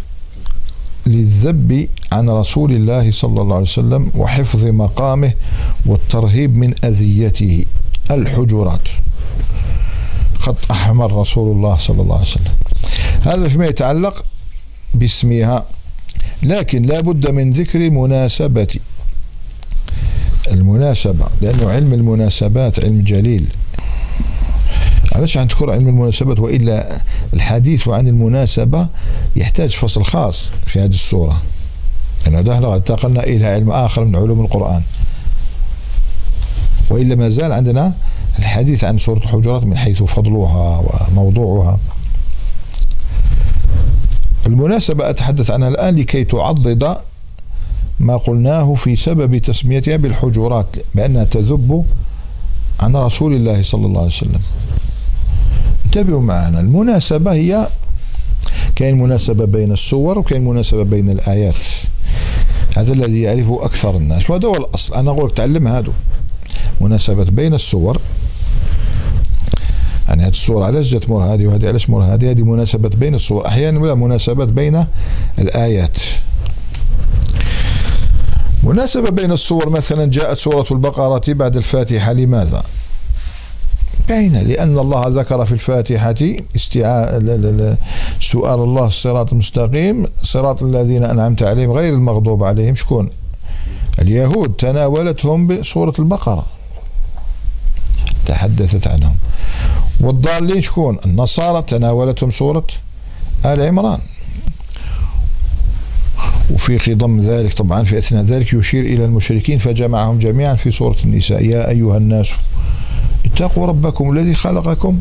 [1.08, 5.34] للذب عن رسول الله صلى الله عليه وسلم وحفظ مقامه
[5.86, 7.66] والترهيب من أذيته.
[8.12, 8.90] الحجرات.
[10.40, 12.56] خط أحمر رسول الله صلى الله عليه وسلم.
[13.22, 14.26] هذا فيما يتعلق
[14.94, 15.66] باسمها
[16.44, 18.80] لكن لا بد من ذكر مناسبة.
[20.52, 23.48] المناسبة لأنه علم المناسبات علم جليل.
[25.16, 27.02] علاش نذكر علم المناسبات وإلا
[27.34, 28.88] الحديث عن المناسبة
[29.36, 31.42] يحتاج فصل خاص في هذه الصورة؟
[32.28, 34.82] لأن هذا انتقلنا إلى علم آخر من علوم القرآن.
[36.90, 37.94] وإلا ما زال عندنا
[38.40, 41.80] الحديث عن سورة الحجرات من حيث فضلها وموضوعها.
[44.46, 46.98] بالمناسبة أتحدث عنها الآن لكي تعضد
[48.00, 51.86] ما قلناه في سبب تسميتها بالحجرات بأنها تذب
[52.80, 54.42] عن رسول الله صلى الله عليه وسلم.
[55.86, 57.68] انتبهوا معنا المناسبة هي
[58.76, 61.64] كاين مناسبة بين السور وكاين مناسبة بين الآيات.
[62.78, 64.30] هذا الذي يعرفه أكثر الناس.
[64.30, 64.94] وهذا هو الأصل.
[64.94, 65.92] أنا أقول لك تعلم هذا
[66.82, 68.02] مناسبة بين السور
[70.08, 73.48] يعني هذه السورة علاش جات مور هذه وهذه علاش مور هذه هذه مناسبة بين السور.
[73.48, 74.86] أحيانا ولا مناسبات بين
[75.40, 75.98] الآيات.
[78.64, 82.64] مناسبة بين الصور مثلا جاءت سورة البقرة بعد الفاتحة لماذا؟
[84.10, 86.16] باينة لأن الله ذكر في الفاتحة
[86.56, 87.20] استعاء
[88.22, 92.76] سؤال الله الصراط المستقيم صراط الذين أنعمت عليهم غير المغضوب عليهم.
[92.76, 93.10] شكون؟
[94.00, 96.46] اليهود تناولتهم بسورة البقرة.
[98.28, 99.16] تحدثت عنهم.
[100.00, 102.68] والضالين شكون؟ النصارى تناولتهم سورة
[103.46, 104.00] آل عمران.
[106.52, 111.46] وفي خضم ذلك طبعا في أثناء ذلك يشير إلى المشركين فجمعهم جميعا في سورة النساء.
[111.46, 112.30] يا أيها الناس
[113.26, 115.00] اتقوا ربكم الذي خلقكم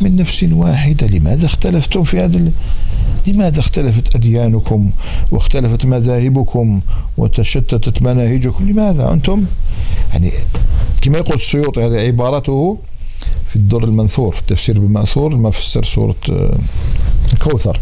[0.00, 1.06] من نفس واحدة.
[1.06, 2.50] لماذا اختلفتم في هذا
[3.26, 4.90] لماذا اختلفت أديانكم
[5.30, 6.80] واختلفت مذاهبكم
[7.16, 9.44] وتشتتت مناهجكم؟ لماذا أنتم؟
[10.12, 10.32] يعني
[11.02, 12.78] كما يقول السيوطي هذه عبارته
[13.48, 16.58] في الدر المنثور في التفسير بالمأثور لما فسر سورة آه،
[17.32, 17.80] الكوثر.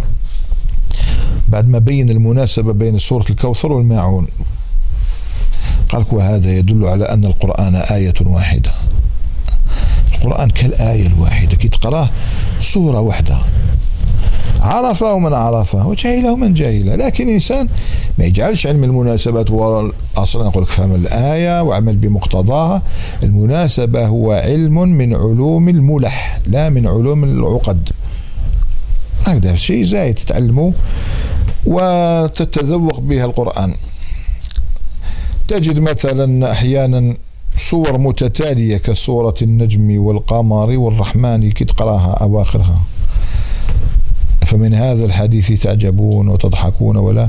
[1.49, 4.27] بعد ما بين المناسبة بين سورة الكوثر والماعون
[5.89, 8.71] قال وهذا يدل على أن القرآن آية واحدة.
[10.25, 12.11] القرآن كالآية الواحدة كي تقرأه
[12.61, 13.39] سورة واحدة
[14.61, 17.69] عرفة من عرفة وجهله من جهله لكن الإنسان
[18.19, 22.83] ما يجعلش علم المناسبات هو أصلا يقول لك فهم الآية وعمل بمقتضاها.
[23.23, 27.89] المناسبة هو علم من علوم الملح لا من علوم العقد.
[29.27, 30.73] هكذا شيء زايد تتعلمه
[31.67, 33.75] وتتذوق به القرآن.
[35.49, 37.15] تجد مثلا أحيانا
[37.57, 42.81] صور متتالية كصورة النجم والقمر والرحمن كي تقراها أواخرها.
[44.47, 47.29] فمن هذا الحديث تعجبون وتضحكون ولا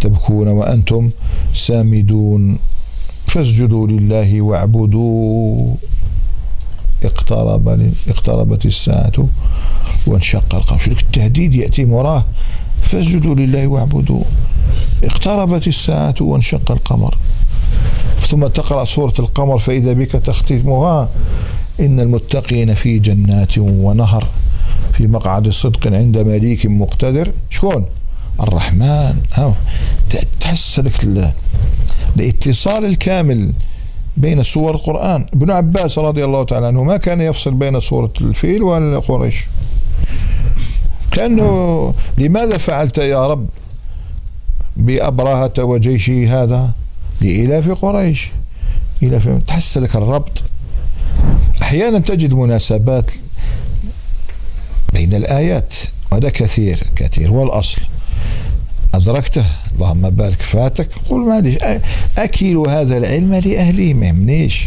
[0.00, 1.10] تبكون وأنتم
[1.54, 2.58] سامدون.
[3.26, 5.74] فاسجدوا لله واعبدوا.
[7.04, 9.28] اقترب اقتربت الساعة
[10.06, 10.78] وانشق القمر.
[10.78, 12.24] شو التهديد يأتي مراه.
[12.82, 14.22] فاسجدوا لله واعبدوا.
[15.04, 17.16] اقتربت الساعة وانشق القمر.
[18.28, 21.08] ثم تقرأ سورة القمر فإذا بك تختمها
[21.80, 24.28] إن المتقين في جنات ونهر
[24.92, 27.32] في مقعد صدق عند مليك مقتدر.
[27.50, 27.86] شكون
[28.40, 29.16] الرحمن.
[30.40, 31.32] تحس هذاك
[32.16, 33.52] الاتصال الكامل
[34.16, 35.26] بين سور القرآن.
[35.34, 39.46] ابن عباس رضي الله تعالى عنه ما كان يفصل بين سورة الفيل والقريش
[41.10, 43.46] كأنه لماذا فعلت يا رب
[44.76, 46.70] بأبرهة وجيشه هذا؟
[47.20, 48.30] لإلاف قريش.
[49.02, 50.42] إلاف تحس لك الربط.
[51.62, 53.10] أحيانا تجد مناسبات
[54.92, 55.74] بين الآيات
[56.12, 57.28] وهذا كثير كثير.
[57.28, 57.80] هو الأصل
[58.94, 59.44] أدركته.
[59.74, 60.88] اللهم بارك فاتك.
[61.10, 61.56] قل معليش
[62.18, 64.66] أكل هذا العلم لأهله ما يهمنيش.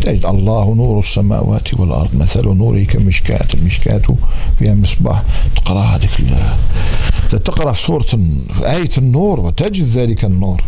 [0.00, 3.46] تجد الله نور السماوات والأرض مثل نوره كمشكاة.
[3.54, 4.02] المشكاة
[4.58, 5.22] فيها مصباح.
[5.56, 6.10] تقرأ هذيك
[7.30, 8.18] تقرأ في سورة في
[8.60, 10.64] آية النور وتجد ذلك النور.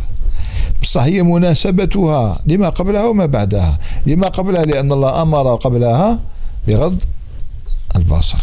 [0.97, 3.79] هي مناسبتها لما قبلها وما بعدها.
[4.07, 6.21] لما قبلها لأن الله أمر قبلها
[6.69, 6.97] بغض
[7.97, 8.39] البصر.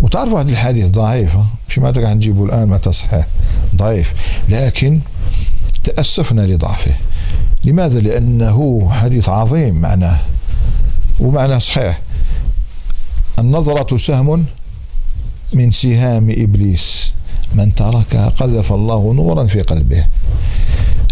[0.00, 1.36] وتعرفوا هذا الحديث ضعيف
[1.68, 3.26] مش ما راح نجيبه الآن ما تصحيح.
[3.76, 4.12] ضعيف.
[4.48, 5.00] لكن
[5.84, 6.94] تأسفنا لضعفه.
[7.64, 10.18] لماذا؟ لأنه حديث عظيم معناه.
[11.20, 12.00] ومعناه صحيح.
[13.38, 14.44] النظرة سهم
[15.52, 17.12] من سهام إبليس.
[17.54, 20.04] من تركها قذف الله نورا في قلبه.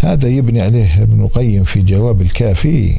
[0.03, 2.95] هذا يبني عليه ابن القيم في جواب الكافي.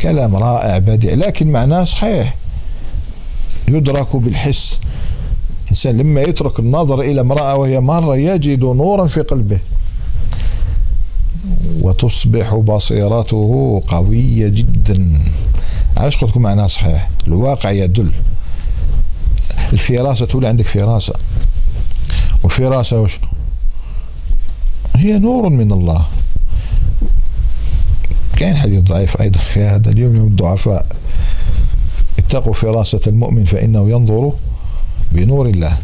[0.00, 2.34] كلام رائع بديع لكن معناه صحيح.
[3.68, 4.80] يدرك بالحس.
[5.64, 9.60] الإنسان لما يترك النظر إلى امرأة وهي مرة يجد نورا في قلبه.
[11.80, 15.20] وتصبح بصيرته قوية جدا.
[15.96, 18.12] علاش قلت لكم معناها صحيح؟ الواقع يدل.
[19.72, 21.14] الفراسة تولي عندك فراسة.
[22.42, 23.28] والفراسة وشنو؟
[24.96, 26.06] هي نور من الله.
[28.36, 29.90] كاين حديث ضعيف أيضا في هذا.
[29.90, 30.86] اليوم يوم الضعفاء
[32.18, 34.32] اتقوا فراسة المؤمن فإنه ينظر
[35.12, 35.78] بنور الله.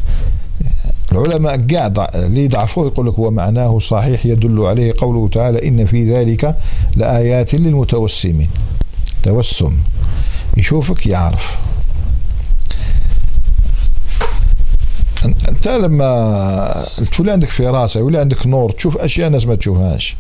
[1.12, 6.14] العلماء قاعد اللي يضعفوه يقول لك هو معناه صحيح يدل عليه قوله تعالى إن في
[6.14, 6.56] ذلك
[6.96, 8.48] لآيات للمتوسمين.
[9.22, 9.78] توسم.
[10.56, 11.58] يشوفك يعرف.
[15.24, 16.86] انت لما
[17.16, 20.16] تولي عندك فراسه يولي عندك نور تشوف أشياء الناس ما تشوفهاش.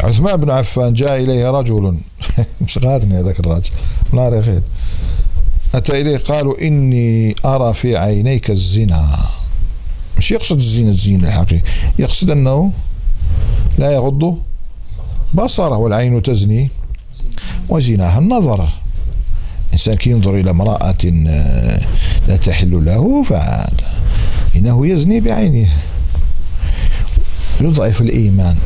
[0.00, 1.96] عثمان بن عفان جاء إليه رجل.
[2.66, 3.70] مش غادني هذاك الرجل
[4.12, 4.62] نار يا
[5.74, 9.18] أتى إليه قالوا إني أرى في عينيك الزنا.
[10.18, 11.62] مش يقصد الزنا الزنا الحقيقي.
[11.98, 12.72] يقصد أنه
[13.78, 14.38] لا يغض
[15.34, 16.70] بصره والعين تزني
[17.68, 18.18] وزناها.
[18.18, 18.68] النظر.
[19.68, 20.94] الإنسان كي ينظر إلى امرأة
[21.28, 21.80] آه،
[22.28, 23.80] لا تحل له فعاد
[24.56, 25.68] إنه يزني بعينه.
[27.60, 28.56] يضعف الإيمان.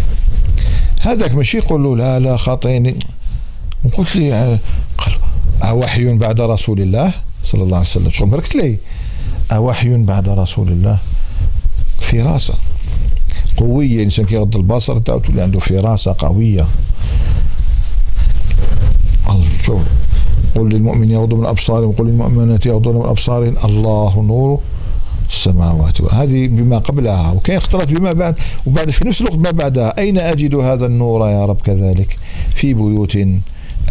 [1.00, 2.96] هذاك ماشي يقول له لا لا خاطيني
[3.98, 4.58] قلت لي آه،
[4.98, 5.12] قال
[5.62, 7.12] أوحي بعد رسول الله
[7.44, 8.10] صلى الله عليه وسلم.
[8.10, 8.78] شغل مركت لي.
[9.52, 10.98] أوحي بعد رسول الله.
[12.00, 12.54] فراسة.
[13.56, 16.66] قوية الإنسان كيغض البصر تولي عنده فراسة قوية.
[20.56, 23.56] قل للمؤمن يغضوا من أبصارهم وقل للمؤمنات يغضون من أبصارهم.
[23.64, 24.60] الله نور
[25.30, 29.98] السماوات هذه بما قبلها وكان اختلط بما بعد وبعد في نفس الوقت ما بعدها.
[29.98, 32.18] أين أجد هذا النور يا رب كذلك؟
[32.54, 33.16] في بيوت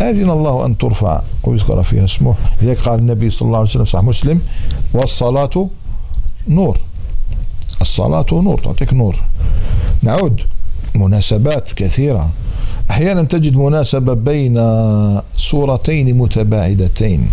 [0.01, 2.35] أذن الله أن ترفع ويذكر فيها اسمه.
[2.61, 4.39] لذلك قال النبي صلى الله عليه وسلم صح مسلم
[4.93, 5.69] والصلاة
[6.47, 6.77] نور.
[7.81, 9.15] الصلاة نور تعطيك نور.
[10.03, 10.41] نعود.
[10.95, 12.29] مناسبات كثيرة.
[12.91, 14.55] أحيانا تجد مناسبة بين
[15.37, 17.29] صورتين متباعدتين.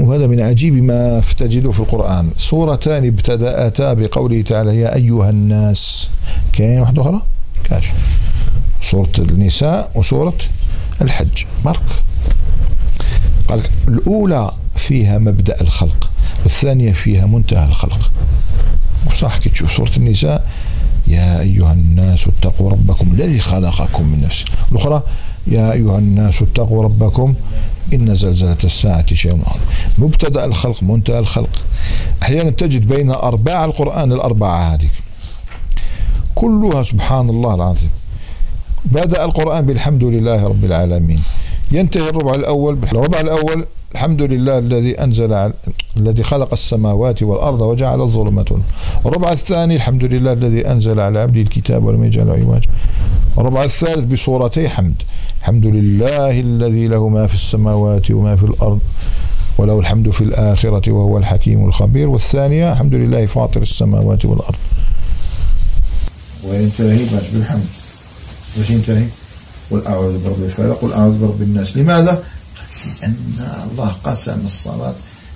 [0.00, 2.30] وهذا من عجيب ما تجده في القرآن.
[2.36, 6.10] سورتان ابتدأتا بقوله تعالى يا أيها الناس.
[6.52, 7.22] كاين واحدة أخرى؟
[7.64, 7.84] كاش.
[8.82, 10.36] سورة النساء وسورة
[11.02, 11.44] الحج.
[11.64, 11.82] برك
[13.48, 16.10] قال الأولى فيها مبدأ الخلق
[16.44, 18.10] والثانية فيها منتهى الخلق.
[19.10, 20.49] وصح كي تشوف سورة النساء
[21.10, 24.44] يا أيها الناس اتقوا ربكم الذي خلقكم من نفس.
[24.72, 25.02] الأخرى
[25.46, 27.34] يا أيها الناس اتقوا ربكم
[27.94, 29.60] إن زلزلة الساعة شيء عظيم.
[29.98, 31.50] مبتدأ الخلق منتهى الخلق.
[32.22, 34.88] أحيانا تجد بين أرباع القرآن الأربعة هذه.
[36.34, 37.90] كلها سبحان الله العظيم.
[38.84, 41.22] بدأ القرآن بالحمد لله رب العالمين.
[41.72, 43.64] ينتهي الربع الأول الربع الأول
[43.94, 45.52] الحمد لله الذي أنزل على
[45.96, 48.48] الذي خلق السماوات والأرض وجعل الظلمات
[49.06, 52.60] الربع الثاني الحمد لله الذي أنزل على عبده الكتاب ولم يجعل عوجا
[53.38, 54.94] الربع الثالث بصورتي حمد.
[55.40, 58.80] الحمد لله الذي له ما في السماوات وما في الأرض
[59.58, 62.10] وله الحمد في الآخرة وهو الحكيم الخبير.
[62.10, 64.58] والثانية الحمد لله فاطر السماوات والأرض.
[66.44, 67.66] وينتهي باش بالحمد
[68.56, 69.04] باش ينتهي
[69.70, 71.76] قل أعوذ برب الفلق قل أعوذ برب الناس.
[71.76, 72.22] لماذا؟
[73.02, 74.94] لأن الله قسم الصلاة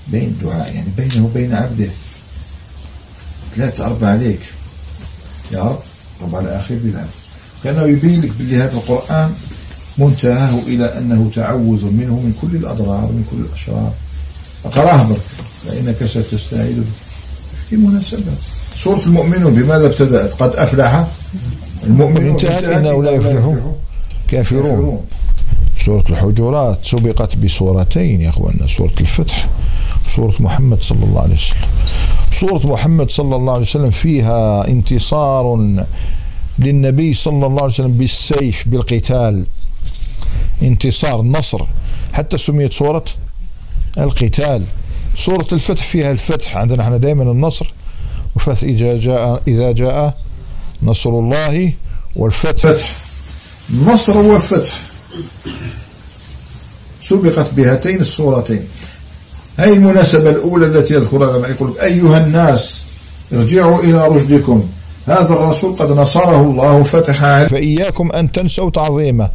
[0.09, 1.89] بين دعاء يعني بينه وبين عبده.
[3.57, 4.41] ثلاثة أربعة عليك.
[5.53, 5.79] يا رب
[6.23, 7.09] رب على آخر بالعبد
[7.65, 9.33] كانه يبين لك بلي هذا القرآن
[9.99, 13.93] منتهاه إلى أنه تعوذ منه من كل الأضرار من كل الأشرار.
[14.65, 15.21] اقراه برك
[15.67, 16.85] فإنك ستستعيد
[17.71, 18.33] في مناسبة.
[18.77, 21.07] سورة المؤمنون بماذا ابتدأت؟ قد أفلح
[21.85, 23.57] المؤمنون انتهت إنه لا يفلح
[24.29, 25.01] كافرون.
[25.85, 29.49] سورة الحجرات سبقت بسورتين يا أخوانا سورة الفتح
[30.09, 31.57] سورة محمد صلى الله عليه وسلم.
[32.33, 35.59] سورة محمد صلى الله عليه وسلم فيها انتصار
[36.59, 39.47] للنبي صلى الله عليه وسلم بالسيف بالقتال.
[40.63, 41.63] انتصار نصر.
[42.13, 43.05] حتى سميت سورة
[43.99, 44.63] القتال.
[45.17, 46.57] سورة الفتح فيها الفتح.
[46.57, 47.73] عندنا إحنا دائما النصر.
[48.37, 50.17] وفتح إذا جاء إذا جاء
[50.83, 51.73] نصر الله
[52.17, 52.63] والفتح.
[52.63, 52.93] فتح
[53.87, 54.94] نصر وفتح.
[57.01, 58.65] سبقت بهاتين الصورتين.
[59.59, 62.85] هاي المناسبة الأولى التي يذكرها لما يقول أيها الناس
[63.33, 64.69] ارجعوا إلى رشدكم.
[65.07, 69.31] هذا الرسول قد نصره الله فتح فإياكم أن تنسوا تعظيمه.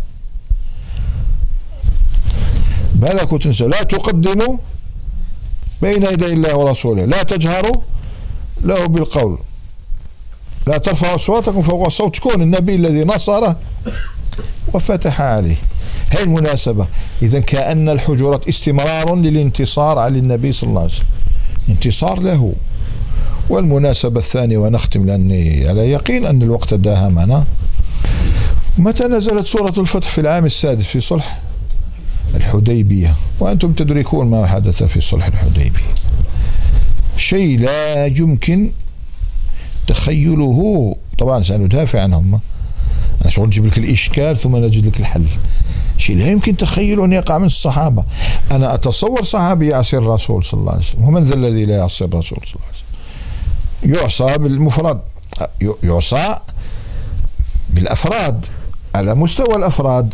[2.96, 4.58] بالك تنسى لا تقدموا
[5.82, 7.06] بين يدي الله ورسوله.
[7.06, 7.76] لا تجهروا
[8.62, 9.38] له بالقول.
[10.68, 13.58] لا ترفعوا أصواتكم فوق صوت كون النبي الذي نصره
[14.74, 15.56] وفتح عليه.
[16.12, 16.88] هي المناسبة.
[17.22, 21.06] إذا كأن الحجرات استمرار للانتصار على النبي صلى الله عليه وسلم.
[21.70, 22.54] انتصار له.
[23.50, 27.44] والمناسبة الثانية ونختم لأني على يقين أن الوقت داهمنا.
[28.78, 31.40] متى نزلت سورة الفتح في العام السادس في صلح
[32.36, 35.94] الحديبية؟ وأنتم تدركون ما حدث في صلح الحديبية.
[37.18, 38.72] شيء لا يمكن
[39.88, 40.96] تخيله.
[41.18, 42.40] طبعا سندافع عنهم.
[43.28, 45.26] شغل نجيب لك الإشكال ثم نجد لك الحل.
[45.98, 48.04] شيء لا يمكن تخيله أن يقع من الصحابة.
[48.52, 51.04] أنا أتصور صحابي يعصي الرسول صلى الله عليه وسلم.
[51.04, 55.00] ومن ذا الذي لا يعصي الرسول صلى الله عليه وسلم؟ يعصى بالمفرد.
[55.84, 56.40] يعصى
[57.70, 58.46] بالأفراد.
[58.96, 60.14] على مستوى الأفراد.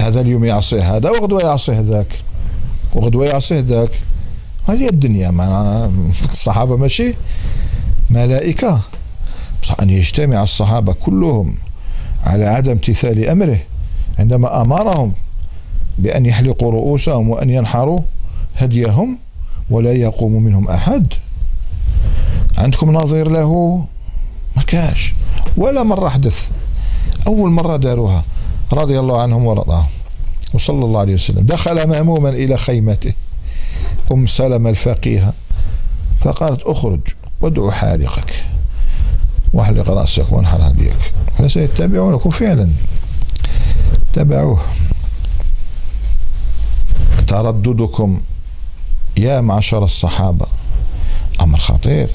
[0.00, 2.22] هذا اليوم يعصي هذا وغدوة يعصي ذاك.
[2.94, 3.90] وغدوة يعصي ذاك.
[4.68, 5.92] هذه الدنيا ما
[6.30, 7.14] الصحابة ماشي؟
[8.10, 8.80] ملائكة.
[9.62, 11.54] بصح أن يجتمع الصحابة كلهم.
[12.24, 13.58] على عدم امتثال أمره
[14.18, 15.12] عندما أمرهم
[15.98, 18.00] بأن يحلقوا رؤوسهم وأن ينحروا
[18.56, 19.18] هديهم
[19.70, 21.12] ولا يقوم منهم أحد.
[22.58, 23.84] عندكم نظير له؟
[24.56, 25.14] ما كاش.
[25.56, 26.50] ولا مرة حدث
[27.26, 28.24] أول مرة داروها.
[28.72, 29.86] رضي الله عنهم ورضاهم.
[30.54, 31.46] وصلى الله عليه وسلم.
[31.46, 33.12] دخل مهموما إلى خيمته.
[34.12, 35.32] أم سلمة الفقيهة.
[36.20, 37.00] فقالت اخرج
[37.40, 38.44] وادعو حالقك
[39.52, 41.12] واحلق رأسك وانحر هديك.
[41.38, 42.68] فسيتبعونكم فعلا.
[44.12, 44.60] تبعوه
[47.26, 48.20] ترددكم.
[49.16, 50.46] يا معشر الصحابة.
[51.40, 52.08] أمر خطير.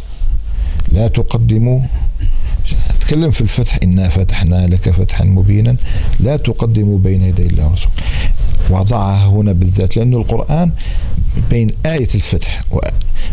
[0.91, 1.79] لا تقدموا.
[2.99, 3.79] تكلم في الفتح.
[3.84, 5.75] إنا فتحنا لك فتحا مبينا.
[6.19, 7.93] لا تقدموا بين يدي الله ورسوله.
[8.69, 10.71] وضعها هنا بالذات لأن القرآن
[11.49, 12.61] بين آية الفتح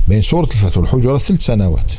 [0.09, 1.93] بين سورة الفتح والحجرات ثلاث سنوات.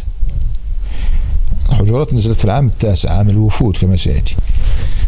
[1.70, 4.36] الحجرات نزلت في العام التاسع عام الوفود كما سيأتي.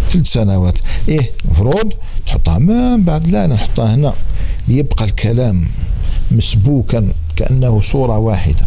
[0.09, 0.79] ثلاث سنوات.
[1.09, 1.93] إيه المفروض
[2.25, 4.13] تحطها من بعد لا نحطها هنا.
[4.67, 5.65] ليبقى الكلام
[6.31, 8.65] مسبوكا كأنه صورة واحدة.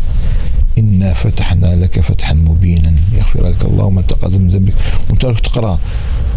[0.78, 2.94] إنا فتحنا لك فتحا مبينا.
[3.16, 4.74] يغفر لك الله ما تقدم من ذنبك.
[5.10, 5.78] وأنت تقرأ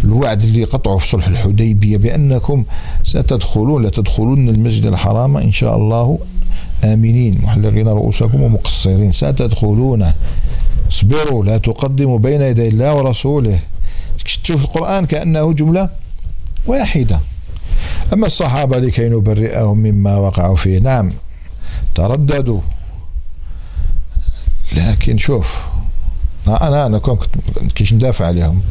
[0.04, 2.64] الوعد اللي قطعه في صلح الحديبية بأنكم
[3.02, 6.18] ستدخلون لتدخلون المسجد الحرام إن شاء الله.
[6.84, 7.38] آمنين.
[7.42, 9.12] محلقين رؤوسكم ومقصرين.
[9.12, 10.14] ستدخلونه
[10.88, 13.60] اصبروا لا تقدموا بين يدي الله ورسوله.
[14.44, 15.90] تشوف القرآن كأنه جملة
[16.66, 17.20] واحدة.
[18.12, 21.12] أما الصحابة لكي نبرئهم مما وقعوا فيه نعم
[21.94, 22.60] ترددوا.
[24.72, 25.66] لكن شوف
[26.48, 28.62] أنا أنا كنت كيش ندافع عليهم.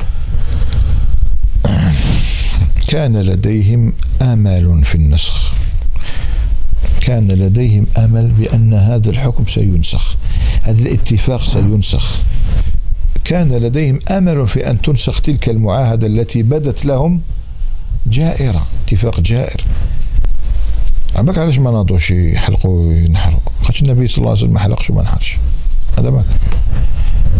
[2.87, 5.53] كان لديهم امل في النسخ.
[7.01, 10.17] كان لديهم آمل بأن هذا الحكم سينسخ.
[10.61, 12.21] هذا الاتفاق سينسخ.
[13.23, 17.21] كان لديهم أمل في أن تنسخ تلك المعاهدة التي بدت لهم
[18.07, 19.65] جائرة اتفاق جائر.
[21.15, 25.01] عمرك علاش ما ناضوش يحلقوا وينحروا خاطر النبي صلى الله عليه وسلم ما حلقش وما
[25.01, 25.37] نحرش
[25.97, 26.37] هذا ما كان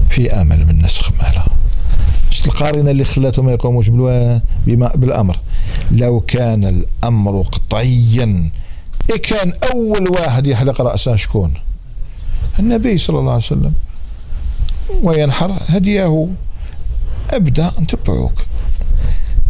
[0.10, 1.46] في أمل من النسخ مالا
[2.46, 3.90] القارنه اللي خلاتهم ما يقوموش
[4.96, 5.38] بالأمر.
[5.92, 8.50] لو كان الأمر قطعيا
[9.10, 11.54] إيه كان أول واحد يحلق رأسه شكون؟
[12.60, 13.74] النبي صلى الله عليه وسلم.
[15.04, 16.28] وينحر هديه.
[17.30, 18.34] أبدأ نتبعوك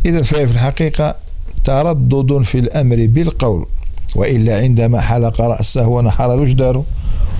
[0.05, 1.15] إذا فهي في الحقيقة
[1.63, 3.65] تردد في الأمر بالقول
[4.15, 6.83] وإلا عندما حلق رأسه ونحر وش داروا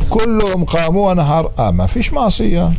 [0.10, 1.52] كلهم قاموا ونحر.
[1.60, 2.74] آه ما فيش معصية.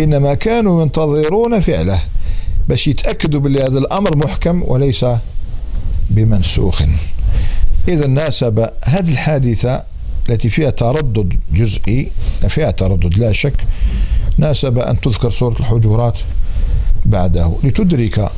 [0.00, 2.00] إنما كانوا ينتظرون فعله.
[2.68, 5.06] باش يتأكدوا بلي هذا الأمر محكم وليس
[6.10, 6.82] بمنسوخ.
[7.88, 9.82] إذا ناسب هذه الحادثة
[10.28, 12.08] التي فيها تردد جزئي
[12.48, 13.54] فيها تردد لا شك
[14.38, 16.18] ناسب أن تذكر سورة الحجرات
[17.04, 17.52] بعده.
[17.64, 18.30] لتدرك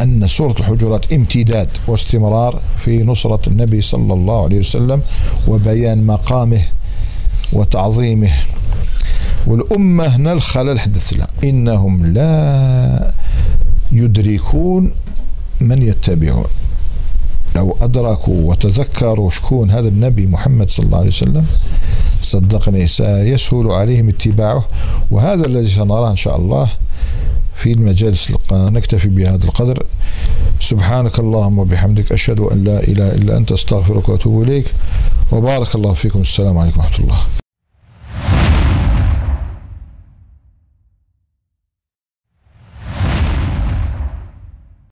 [0.00, 5.02] أن سورة الحجرات امتداد واستمرار في نصرة النبي صلى الله عليه وسلم
[5.48, 6.62] وبيان مقامه
[7.52, 8.30] وتعظيمه.
[9.46, 11.28] والأمة هنا الخلل حدث لها.
[11.44, 13.12] إنهم لا
[13.92, 14.92] يدركون
[15.60, 16.46] من يتبعون.
[17.56, 21.46] لو أدركوا وتذكروا شكون هذا النبي محمد صلى الله عليه وسلم؟
[22.22, 24.64] صدقني سيسهل عليهم اتباعه.
[25.10, 26.70] وهذا الذي سنراه إن شاء الله
[27.56, 29.78] في المجالس نكتفي بهذا القدر.
[30.60, 34.66] سبحانك اللهم وبحمدك أشهد أن لا إله إلا أنت أستغفرك وأتوب إليك.
[35.32, 36.20] وبارك الله فيكم.
[36.20, 37.18] السلام عليكم ورحمة الله.